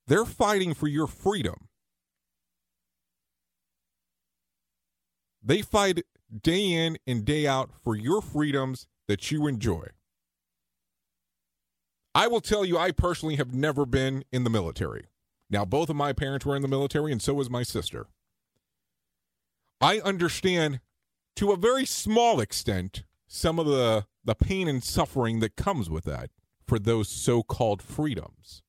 they're 0.07 0.25
fighting 0.25 0.73
for 0.73 0.87
your 0.87 1.05
freedom. 1.05 1.67
They 5.43 5.61
fight 5.61 6.03
day 6.41 6.71
in 6.71 6.97
and 7.05 7.25
day 7.25 7.47
out 7.47 7.71
for 7.83 7.95
your 7.95 8.21
freedoms 8.21 8.87
that 9.07 9.31
you 9.31 9.47
enjoy. 9.47 9.87
I 12.13 12.27
will 12.27 12.41
tell 12.41 12.65
you, 12.65 12.77
I 12.77 12.91
personally 12.91 13.35
have 13.37 13.53
never 13.53 13.85
been 13.85 14.23
in 14.31 14.43
the 14.43 14.49
military. 14.49 15.07
Now, 15.49 15.65
both 15.65 15.89
of 15.89 15.95
my 15.95 16.13
parents 16.13 16.45
were 16.45 16.55
in 16.55 16.61
the 16.61 16.67
military, 16.67 17.11
and 17.11 17.21
so 17.21 17.33
was 17.33 17.49
my 17.49 17.63
sister. 17.63 18.07
I 19.79 19.99
understand 19.99 20.79
to 21.35 21.51
a 21.51 21.57
very 21.57 21.85
small 21.85 22.39
extent 22.39 23.03
some 23.27 23.59
of 23.59 23.65
the, 23.65 24.05
the 24.23 24.35
pain 24.35 24.67
and 24.67 24.83
suffering 24.83 25.39
that 25.39 25.55
comes 25.55 25.89
with 25.89 26.03
that 26.05 26.29
for 26.67 26.77
those 26.77 27.09
so 27.09 27.43
called 27.43 27.81
freedoms. 27.81 28.61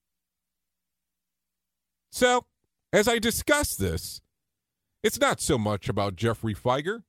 So, 2.10 2.46
as 2.92 3.08
I 3.08 3.18
discuss 3.18 3.74
this, 3.74 4.20
it's 5.02 5.18
not 5.18 5.40
so 5.40 5.58
much 5.58 5.88
about 5.88 6.16
Jeffrey 6.16 6.54
Fieger. 6.54 7.02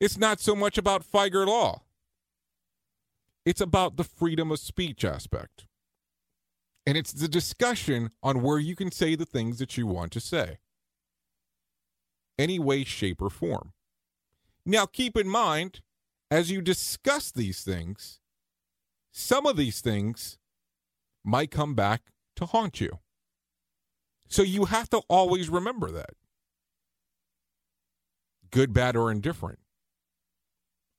It's 0.00 0.18
not 0.18 0.40
so 0.40 0.54
much 0.54 0.76
about 0.76 1.10
Fieger 1.10 1.46
law. 1.46 1.82
It's 3.44 3.60
about 3.60 3.96
the 3.96 4.04
freedom 4.04 4.50
of 4.50 4.58
speech 4.58 5.04
aspect. 5.04 5.66
And 6.84 6.96
it's 6.96 7.12
the 7.12 7.28
discussion 7.28 8.10
on 8.22 8.42
where 8.42 8.58
you 8.58 8.76
can 8.76 8.90
say 8.90 9.14
the 9.14 9.24
things 9.24 9.58
that 9.58 9.76
you 9.76 9.86
want 9.86 10.12
to 10.12 10.20
say. 10.20 10.58
Any 12.38 12.58
way, 12.58 12.84
shape, 12.84 13.22
or 13.22 13.30
form. 13.30 13.72
Now, 14.64 14.84
keep 14.84 15.16
in 15.16 15.28
mind, 15.28 15.80
as 16.30 16.50
you 16.50 16.60
discuss 16.60 17.30
these 17.30 17.62
things, 17.62 18.20
some 19.12 19.46
of 19.46 19.56
these 19.56 19.80
things 19.80 20.38
might 21.24 21.50
come 21.50 21.74
back 21.74 22.02
to 22.36 22.46
haunt 22.46 22.80
you. 22.80 22.98
So 24.28 24.42
you 24.42 24.66
have 24.66 24.90
to 24.90 24.98
always 25.08 25.48
remember 25.48 25.90
that. 25.92 26.10
Good, 28.50 28.72
bad, 28.72 28.96
or 28.96 29.10
indifferent. 29.10 29.60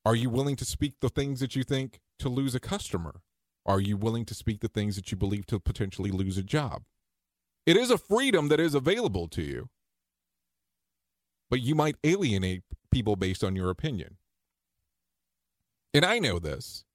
Are 0.07 0.15
you 0.15 0.29
willing 0.29 0.55
to 0.55 0.63
speak 0.63 0.93
the 1.01 1.09
things 1.09 1.41
that 1.41 1.53
you 1.53 1.65
think 1.65 1.99
to 2.19 2.29
lose 2.29 2.55
a 2.55 2.61
customer? 2.61 3.19
Are 3.65 3.81
you 3.81 3.97
willing 3.97 4.23
to 4.27 4.33
speak 4.33 4.61
the 4.61 4.69
things 4.69 4.95
that 4.95 5.11
you 5.11 5.17
believe 5.17 5.45
to 5.47 5.59
potentially 5.59 6.11
lose 6.11 6.37
a 6.37 6.43
job? 6.43 6.83
It 7.65 7.75
is 7.75 7.91
a 7.91 7.97
freedom 7.97 8.47
that 8.47 8.61
is 8.61 8.73
available 8.73 9.27
to 9.27 9.41
you, 9.41 9.67
but 11.49 11.59
you 11.59 11.75
might 11.75 11.97
alienate 12.05 12.63
people 12.89 13.17
based 13.17 13.43
on 13.43 13.57
your 13.57 13.69
opinion. 13.69 14.15
And 15.93 16.05
I 16.05 16.19
know 16.19 16.39
this, 16.39 16.85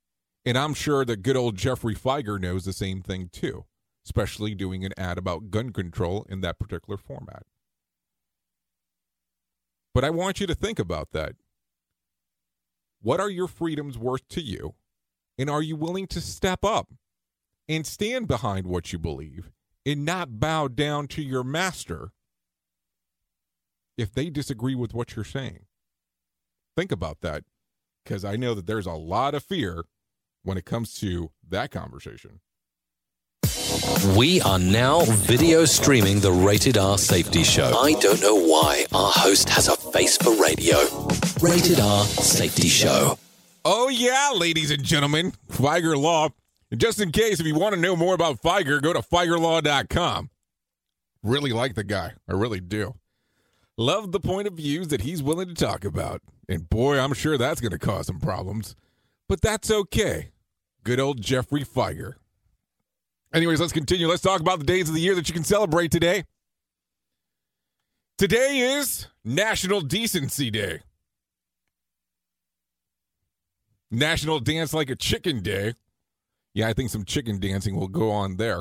and 0.46 0.56
I'm 0.56 0.72
sure 0.72 1.04
that 1.04 1.22
good 1.22 1.36
old 1.36 1.56
Jeffrey 1.56 1.94
Fieger 1.94 2.40
knows 2.40 2.64
the 2.64 2.72
same 2.72 3.02
thing 3.02 3.28
too, 3.30 3.66
especially 4.06 4.54
doing 4.54 4.86
an 4.86 4.94
ad 4.96 5.18
about 5.18 5.50
gun 5.50 5.68
control 5.68 6.24
in 6.30 6.40
that 6.40 6.58
particular 6.58 6.96
format. 6.96 7.42
But 9.92 10.02
I 10.02 10.08
want 10.08 10.40
you 10.40 10.46
to 10.46 10.54
think 10.54 10.78
about 10.78 11.10
that. 11.12 11.34
What 13.02 13.18
are 13.18 13.30
your 13.30 13.48
freedoms 13.48 13.98
worth 13.98 14.26
to 14.28 14.40
you? 14.40 14.74
And 15.36 15.50
are 15.50 15.62
you 15.62 15.76
willing 15.76 16.06
to 16.08 16.20
step 16.20 16.64
up 16.64 16.92
and 17.68 17.86
stand 17.86 18.28
behind 18.28 18.66
what 18.66 18.92
you 18.92 18.98
believe 18.98 19.50
and 19.84 20.04
not 20.04 20.38
bow 20.38 20.68
down 20.68 21.08
to 21.08 21.22
your 21.22 21.42
master 21.42 22.12
if 23.98 24.12
they 24.12 24.30
disagree 24.30 24.76
with 24.76 24.94
what 24.94 25.16
you're 25.16 25.24
saying? 25.24 25.66
Think 26.76 26.92
about 26.92 27.20
that 27.22 27.44
because 28.04 28.24
I 28.24 28.36
know 28.36 28.54
that 28.54 28.66
there's 28.66 28.86
a 28.86 28.92
lot 28.92 29.34
of 29.34 29.42
fear 29.42 29.84
when 30.44 30.56
it 30.56 30.64
comes 30.64 30.94
to 31.00 31.30
that 31.48 31.70
conversation. 31.70 32.40
We 34.16 34.40
are 34.42 34.58
now 34.58 35.04
video 35.06 35.64
streaming 35.64 36.20
the 36.20 36.32
Rated 36.32 36.76
R 36.76 36.98
Safety 36.98 37.42
Show. 37.42 37.72
I 37.78 37.94
don't 37.94 38.20
know 38.20 38.34
why 38.34 38.84
our 38.92 39.10
host 39.10 39.48
has 39.48 39.68
a 39.68 39.76
face 39.76 40.16
for 40.18 40.34
radio. 40.42 40.76
Rated 41.40 41.80
R 41.80 42.04
Safety 42.04 42.68
Show. 42.68 43.18
Oh, 43.64 43.88
yeah, 43.88 44.32
ladies 44.34 44.70
and 44.70 44.82
gentlemen, 44.82 45.32
Fieger 45.50 45.96
Law. 45.96 46.28
just 46.76 47.00
in 47.00 47.12
case, 47.12 47.40
if 47.40 47.46
you 47.46 47.54
want 47.54 47.74
to 47.74 47.80
know 47.80 47.96
more 47.96 48.14
about 48.14 48.42
Fieger, 48.42 48.82
go 48.82 48.92
to 48.92 49.00
FiegerLaw.com. 49.00 50.30
Really 51.22 51.52
like 51.52 51.74
the 51.74 51.84
guy. 51.84 52.12
I 52.28 52.32
really 52.32 52.60
do. 52.60 52.94
Love 53.78 54.12
the 54.12 54.20
point 54.20 54.48
of 54.48 54.54
views 54.54 54.88
that 54.88 55.00
he's 55.00 55.22
willing 55.22 55.48
to 55.48 55.54
talk 55.54 55.84
about. 55.84 56.20
And 56.48 56.68
boy, 56.68 56.98
I'm 56.98 57.14
sure 57.14 57.38
that's 57.38 57.60
going 57.60 57.72
to 57.72 57.78
cause 57.78 58.08
some 58.08 58.20
problems. 58.20 58.76
But 59.28 59.40
that's 59.40 59.70
okay. 59.70 60.32
Good 60.84 61.00
old 61.00 61.22
Jeffrey 61.22 61.64
Fieger. 61.64 62.14
Anyways, 63.34 63.60
let's 63.60 63.72
continue. 63.72 64.06
Let's 64.06 64.22
talk 64.22 64.40
about 64.40 64.58
the 64.58 64.66
days 64.66 64.88
of 64.88 64.94
the 64.94 65.00
year 65.00 65.14
that 65.14 65.28
you 65.28 65.34
can 65.34 65.44
celebrate 65.44 65.90
today. 65.90 66.24
Today 68.18 68.58
is 68.58 69.06
National 69.24 69.80
Decency 69.80 70.50
Day. 70.50 70.80
National 73.90 74.38
Dance 74.38 74.74
Like 74.74 74.90
a 74.90 74.96
Chicken 74.96 75.42
Day. 75.42 75.74
Yeah, 76.54 76.68
I 76.68 76.74
think 76.74 76.90
some 76.90 77.04
chicken 77.04 77.40
dancing 77.40 77.74
will 77.74 77.88
go 77.88 78.10
on 78.10 78.36
there. 78.36 78.60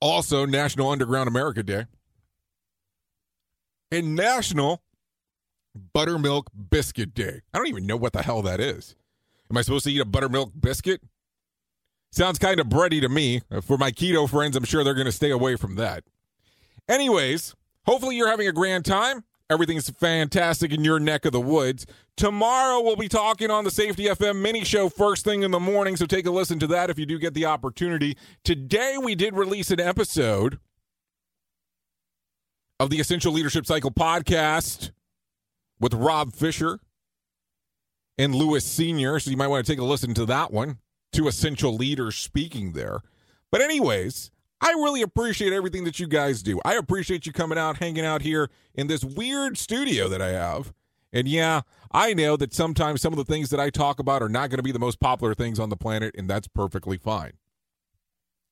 Also, 0.00 0.46
National 0.46 0.90
Underground 0.90 1.28
America 1.28 1.62
Day. 1.62 1.86
And 3.90 4.16
National 4.16 4.82
Buttermilk 5.92 6.50
Biscuit 6.70 7.12
Day. 7.12 7.42
I 7.52 7.58
don't 7.58 7.68
even 7.68 7.86
know 7.86 7.96
what 7.96 8.14
the 8.14 8.22
hell 8.22 8.40
that 8.42 8.58
is. 8.58 8.96
Am 9.52 9.58
I 9.58 9.62
supposed 9.62 9.84
to 9.84 9.92
eat 9.92 10.00
a 10.00 10.06
buttermilk 10.06 10.52
biscuit? 10.58 11.02
Sounds 12.10 12.38
kind 12.38 12.58
of 12.58 12.68
bready 12.68 13.02
to 13.02 13.08
me. 13.10 13.42
Uh, 13.50 13.60
for 13.60 13.76
my 13.76 13.90
keto 13.90 14.28
friends, 14.28 14.56
I'm 14.56 14.64
sure 14.64 14.82
they're 14.82 14.94
going 14.94 15.04
to 15.04 15.12
stay 15.12 15.30
away 15.30 15.56
from 15.56 15.74
that. 15.74 16.04
Anyways, 16.88 17.54
hopefully 17.84 18.16
you're 18.16 18.30
having 18.30 18.48
a 18.48 18.52
grand 18.52 18.86
time. 18.86 19.24
Everything's 19.50 19.90
fantastic 19.90 20.72
in 20.72 20.84
your 20.84 20.98
neck 20.98 21.26
of 21.26 21.32
the 21.32 21.40
woods. 21.40 21.84
Tomorrow 22.16 22.80
we'll 22.80 22.96
be 22.96 23.10
talking 23.10 23.50
on 23.50 23.64
the 23.64 23.70
Safety 23.70 24.04
FM 24.04 24.40
mini 24.40 24.64
show 24.64 24.88
first 24.88 25.22
thing 25.22 25.42
in 25.42 25.50
the 25.50 25.60
morning, 25.60 25.96
so 25.96 26.06
take 26.06 26.24
a 26.24 26.30
listen 26.30 26.58
to 26.58 26.66
that 26.68 26.88
if 26.88 26.98
you 26.98 27.04
do 27.04 27.18
get 27.18 27.34
the 27.34 27.44
opportunity. 27.44 28.16
Today 28.44 28.96
we 29.02 29.14
did 29.14 29.34
release 29.34 29.70
an 29.70 29.80
episode 29.80 30.58
of 32.80 32.88
the 32.88 33.00
Essential 33.00 33.34
Leadership 33.34 33.66
Cycle 33.66 33.90
podcast 33.90 34.92
with 35.78 35.92
Rob 35.92 36.32
Fisher 36.32 36.80
and 38.22 38.36
Lewis 38.36 38.64
Sr., 38.64 39.18
so 39.18 39.32
you 39.32 39.36
might 39.36 39.48
want 39.48 39.66
to 39.66 39.72
take 39.72 39.80
a 39.80 39.84
listen 39.84 40.14
to 40.14 40.24
that 40.26 40.52
one. 40.52 40.78
Two 41.12 41.26
essential 41.26 41.74
leaders 41.74 42.14
speaking 42.14 42.72
there. 42.72 43.00
But, 43.50 43.62
anyways, 43.62 44.30
I 44.60 44.70
really 44.70 45.02
appreciate 45.02 45.52
everything 45.52 45.82
that 45.84 45.98
you 45.98 46.06
guys 46.06 46.40
do. 46.40 46.60
I 46.64 46.74
appreciate 46.74 47.26
you 47.26 47.32
coming 47.32 47.58
out, 47.58 47.78
hanging 47.78 48.04
out 48.04 48.22
here 48.22 48.48
in 48.74 48.86
this 48.86 49.02
weird 49.04 49.58
studio 49.58 50.08
that 50.08 50.22
I 50.22 50.28
have. 50.28 50.72
And 51.12 51.26
yeah, 51.26 51.62
I 51.90 52.14
know 52.14 52.36
that 52.36 52.54
sometimes 52.54 53.02
some 53.02 53.12
of 53.12 53.16
the 53.16 53.24
things 53.24 53.50
that 53.50 53.58
I 53.58 53.70
talk 53.70 53.98
about 53.98 54.22
are 54.22 54.28
not 54.28 54.50
going 54.50 54.58
to 54.58 54.62
be 54.62 54.72
the 54.72 54.78
most 54.78 55.00
popular 55.00 55.34
things 55.34 55.58
on 55.58 55.68
the 55.68 55.76
planet, 55.76 56.14
and 56.16 56.30
that's 56.30 56.46
perfectly 56.46 56.98
fine. 56.98 57.32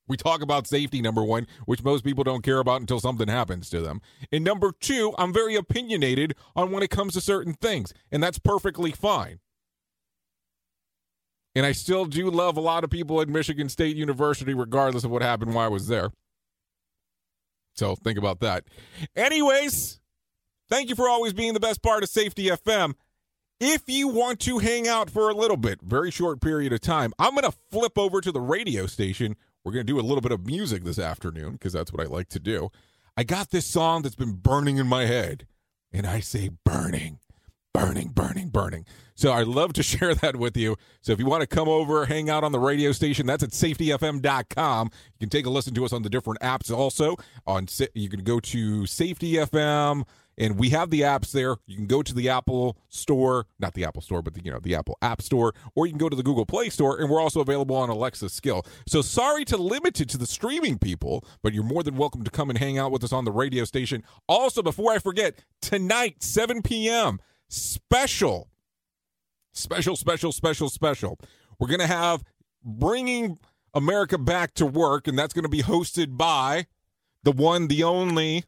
We 0.09 0.17
talk 0.17 0.43
about 0.43 0.67
safety, 0.67 1.01
number 1.01 1.23
one, 1.23 1.47
which 1.65 1.85
most 1.85 2.03
people 2.03 2.25
don't 2.25 2.43
care 2.43 2.59
about 2.59 2.81
until 2.81 2.99
something 2.99 3.29
happens 3.29 3.71
to 3.71 3.81
them. 3.81 4.01
And 4.33 4.43
number 4.43 4.73
two, 4.73 5.15
I'm 5.17 5.33
very 5.33 5.55
opinionated 5.55 6.35
on 6.57 6.73
when 6.73 6.83
it 6.83 6.91
comes 6.91 7.15
to 7.15 7.21
certain 7.21 7.55
things, 7.55 7.95
and 8.11 8.21
that's 8.21 8.41
perfectly 8.41 8.91
fine. 8.91 9.39
And 11.55 11.67
I 11.67 11.73
still 11.73 12.05
do 12.05 12.31
love 12.31 12.57
a 12.57 12.61
lot 12.61 12.85
of 12.85 12.91
people 12.91 13.21
at 13.21 13.29
Michigan 13.29 13.69
State 13.69 13.97
University, 13.97 14.55
regardless 14.55 15.05
of 15.05 15.11
what 15.11 15.23
happened 15.23 15.55
while 15.55 15.67
I 15.67 15.69
was 15.69 15.89
there. 15.89 16.11
So 17.75 17.97
think 17.97 18.19
about 18.19 18.41
that. 18.41 18.65
Anyways, 19.17 20.01
thank 20.69 20.89
you 20.89 20.95
for 20.95 21.09
always 21.09 21.33
being 21.33 21.55
the 21.55 21.61
best 21.61 21.83
part 21.83 22.03
of 22.03 22.09
Safety 22.09 22.47
FM. 22.47 22.95
If 23.59 23.83
you 23.89 24.09
want 24.09 24.41
to 24.41 24.59
hang 24.59 24.89
out 24.89 25.11
for 25.11 25.29
a 25.29 25.35
little 25.35 25.57
bit, 25.57 25.83
very 25.83 26.11
short 26.11 26.41
period 26.41 26.73
of 26.73 26.81
time, 26.81 27.13
I'm 27.19 27.35
going 27.35 27.51
to 27.51 27.59
flip 27.71 27.99
over 27.99 28.21
to 28.21 28.33
the 28.33 28.41
radio 28.41 28.87
station. 28.87 29.37
We're 29.65 29.73
going 29.73 29.87
to 29.87 29.93
do 29.93 30.01
a 30.01 30.03
little 30.03 30.23
bit 30.23 30.33
of 30.33 30.47
music 30.47 30.85
this 30.85 30.99
afternoon 30.99 31.53
because 31.53 31.73
that's 31.73 31.93
what 31.93 32.01
I 32.01 32.09
like 32.09 32.29
to 32.31 32.41
do. 32.41 32.71
I 33.17 33.25
got 33.25 33.51
this 33.51 33.67
song 33.67 34.03
that's 34.03 34.15
been 34.15 34.33
burning 34.33 34.79
in 34.79 34.87
my 34.87 35.05
head, 35.05 35.47
and 35.93 36.07
I 36.07 36.21
say 36.21 36.51
burning 36.65 37.19
burning, 37.73 38.09
burning, 38.09 38.49
burning. 38.49 38.85
So 39.15 39.33
I'd 39.33 39.47
love 39.47 39.73
to 39.75 39.83
share 39.85 40.15
that 40.15 40.37
with 40.37 40.57
you. 40.57 40.77
So 41.03 41.13
if 41.13 41.19
you 41.19 41.27
want 41.27 41.43
to 41.43 41.47
come 41.47 41.69
over, 41.69 42.07
hang 42.07 42.31
out 42.31 42.45
on 42.45 42.53
the 42.53 42.59
radio 42.59 42.93
station, 42.93 43.27
that's 43.27 43.43
at 43.43 43.51
safetyfm.com. 43.51 44.91
You 45.15 45.19
can 45.19 45.29
take 45.29 45.47
a 45.47 45.51
listen 45.51 45.75
to 45.75 45.85
us 45.85 45.93
on 45.93 46.03
the 46.03 46.11
different 46.11 46.41
apps 46.41 46.71
also. 46.71 47.17
On 47.47 47.67
you 47.95 48.09
can 48.09 48.23
go 48.23 48.41
to 48.41 48.87
Safety 48.87 49.35
FM 49.35 50.05
and 50.39 50.59
we 50.59 50.71
have 50.71 50.89
the 50.89 51.03
apps 51.03 51.33
there. 51.33 51.57
You 51.67 51.77
can 51.77 51.87
go 51.87 52.03
to 52.03 52.15
the 52.15 52.31
Apple 52.31 52.79
Store, 52.89 53.47
not 53.59 53.75
the 53.75 53.85
Apple 53.85 54.01
Store, 54.01 54.23
but 54.23 54.33
the, 54.33 54.43
you 54.43 54.51
know 54.51 54.59
the 54.59 54.75
Apple 54.75 54.97
App 55.03 55.21
Store, 55.21 55.53
or 55.75 55.87
you 55.87 55.93
can 55.93 55.99
go 55.99 56.09
to 56.09 56.17
the 56.17 56.23
Google 56.23 56.47
Play 56.47 56.71
Store, 56.71 56.99
and 56.99 57.11
we're 57.11 57.21
also 57.21 57.41
available 57.41 57.77
on 57.77 57.91
Alexa 57.91 58.31
Skill. 58.31 58.65
So 58.89 59.03
sorry 59.03 59.45
to 59.47 59.59
limit 59.59 60.01
it 60.01 60.09
to 60.11 60.19
the 60.19 60.27
streaming 60.27 60.79
people, 60.79 61.25
but 61.43 61.53
you're 61.53 61.63
more 61.63 61.83
than 61.83 61.97
welcome 61.97 62.25
to 62.25 62.31
come 62.31 62.49
and 62.49 62.59
hang 62.59 62.79
out 62.79 62.91
with 62.91 63.05
us 63.05 63.13
on 63.13 63.27
the 63.27 63.33
radio 63.33 63.65
station. 63.65 64.03
Also, 64.29 64.63
before 64.63 64.93
I 64.93 64.99
forget, 64.99 65.35
tonight 65.61 66.23
7 66.23 66.63
p.m 66.63 67.21
special, 67.51 68.49
special, 69.53 69.97
special, 69.97 70.33
special, 70.33 70.71
special. 70.71 71.19
We're 71.59 71.69
going 71.69 71.81
to 71.81 71.87
have 71.87 72.25
Bringing 72.65 73.39
America 73.75 74.17
Back 74.17 74.55
to 74.55 74.67
Work, 74.67 75.07
and 75.07 75.19
that's 75.19 75.35
going 75.35 75.45
to 75.45 75.51
be 75.51 75.63
hosted 75.63 76.17
by 76.17 76.67
the 77.23 77.33
one, 77.33 77.69
the 77.69 77.83
only 77.83 78.45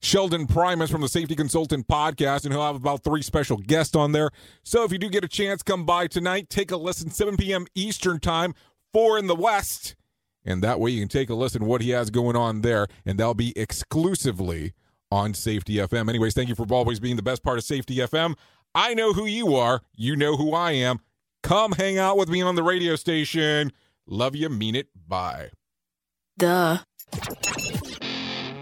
Sheldon 0.00 0.46
Primus 0.46 0.90
from 0.90 1.00
the 1.00 1.08
Safety 1.08 1.34
Consultant 1.34 1.88
Podcast, 1.88 2.44
and 2.44 2.52
he'll 2.52 2.62
have 2.62 2.76
about 2.76 3.02
three 3.02 3.22
special 3.22 3.56
guests 3.56 3.96
on 3.96 4.12
there. 4.12 4.30
So 4.62 4.84
if 4.84 4.92
you 4.92 4.98
do 4.98 5.08
get 5.08 5.24
a 5.24 5.28
chance, 5.28 5.62
come 5.62 5.86
by 5.86 6.06
tonight, 6.06 6.50
take 6.50 6.70
a 6.70 6.76
listen, 6.76 7.10
7 7.10 7.36
p.m. 7.36 7.66
Eastern 7.74 8.20
Time, 8.20 8.54
4 8.92 9.18
in 9.18 9.26
the 9.26 9.34
West. 9.34 9.96
And 10.44 10.62
that 10.62 10.78
way 10.78 10.90
you 10.90 11.00
can 11.00 11.08
take 11.08 11.30
a 11.30 11.34
listen 11.34 11.64
what 11.64 11.80
he 11.80 11.90
has 11.90 12.10
going 12.10 12.36
on 12.36 12.60
there, 12.60 12.86
and 13.06 13.18
that'll 13.18 13.32
be 13.32 13.58
exclusively 13.58 14.74
on 15.14 15.32
Safety 15.32 15.74
FM. 15.74 16.08
Anyways, 16.08 16.34
thank 16.34 16.48
you 16.48 16.54
for 16.54 16.66
always 16.70 16.98
being 16.98 17.16
the 17.16 17.22
best 17.22 17.42
part 17.42 17.56
of 17.56 17.64
Safety 17.64 17.96
FM. 17.96 18.36
I 18.74 18.94
know 18.94 19.12
who 19.12 19.26
you 19.26 19.54
are. 19.54 19.80
You 19.94 20.16
know 20.16 20.36
who 20.36 20.52
I 20.52 20.72
am. 20.72 20.98
Come 21.42 21.72
hang 21.72 21.98
out 21.98 22.16
with 22.16 22.28
me 22.28 22.42
on 22.42 22.56
the 22.56 22.62
radio 22.62 22.96
station. 22.96 23.72
Love 24.06 24.34
you. 24.34 24.48
Mean 24.48 24.74
it. 24.74 24.88
Bye. 25.06 25.50
Duh. 26.36 26.78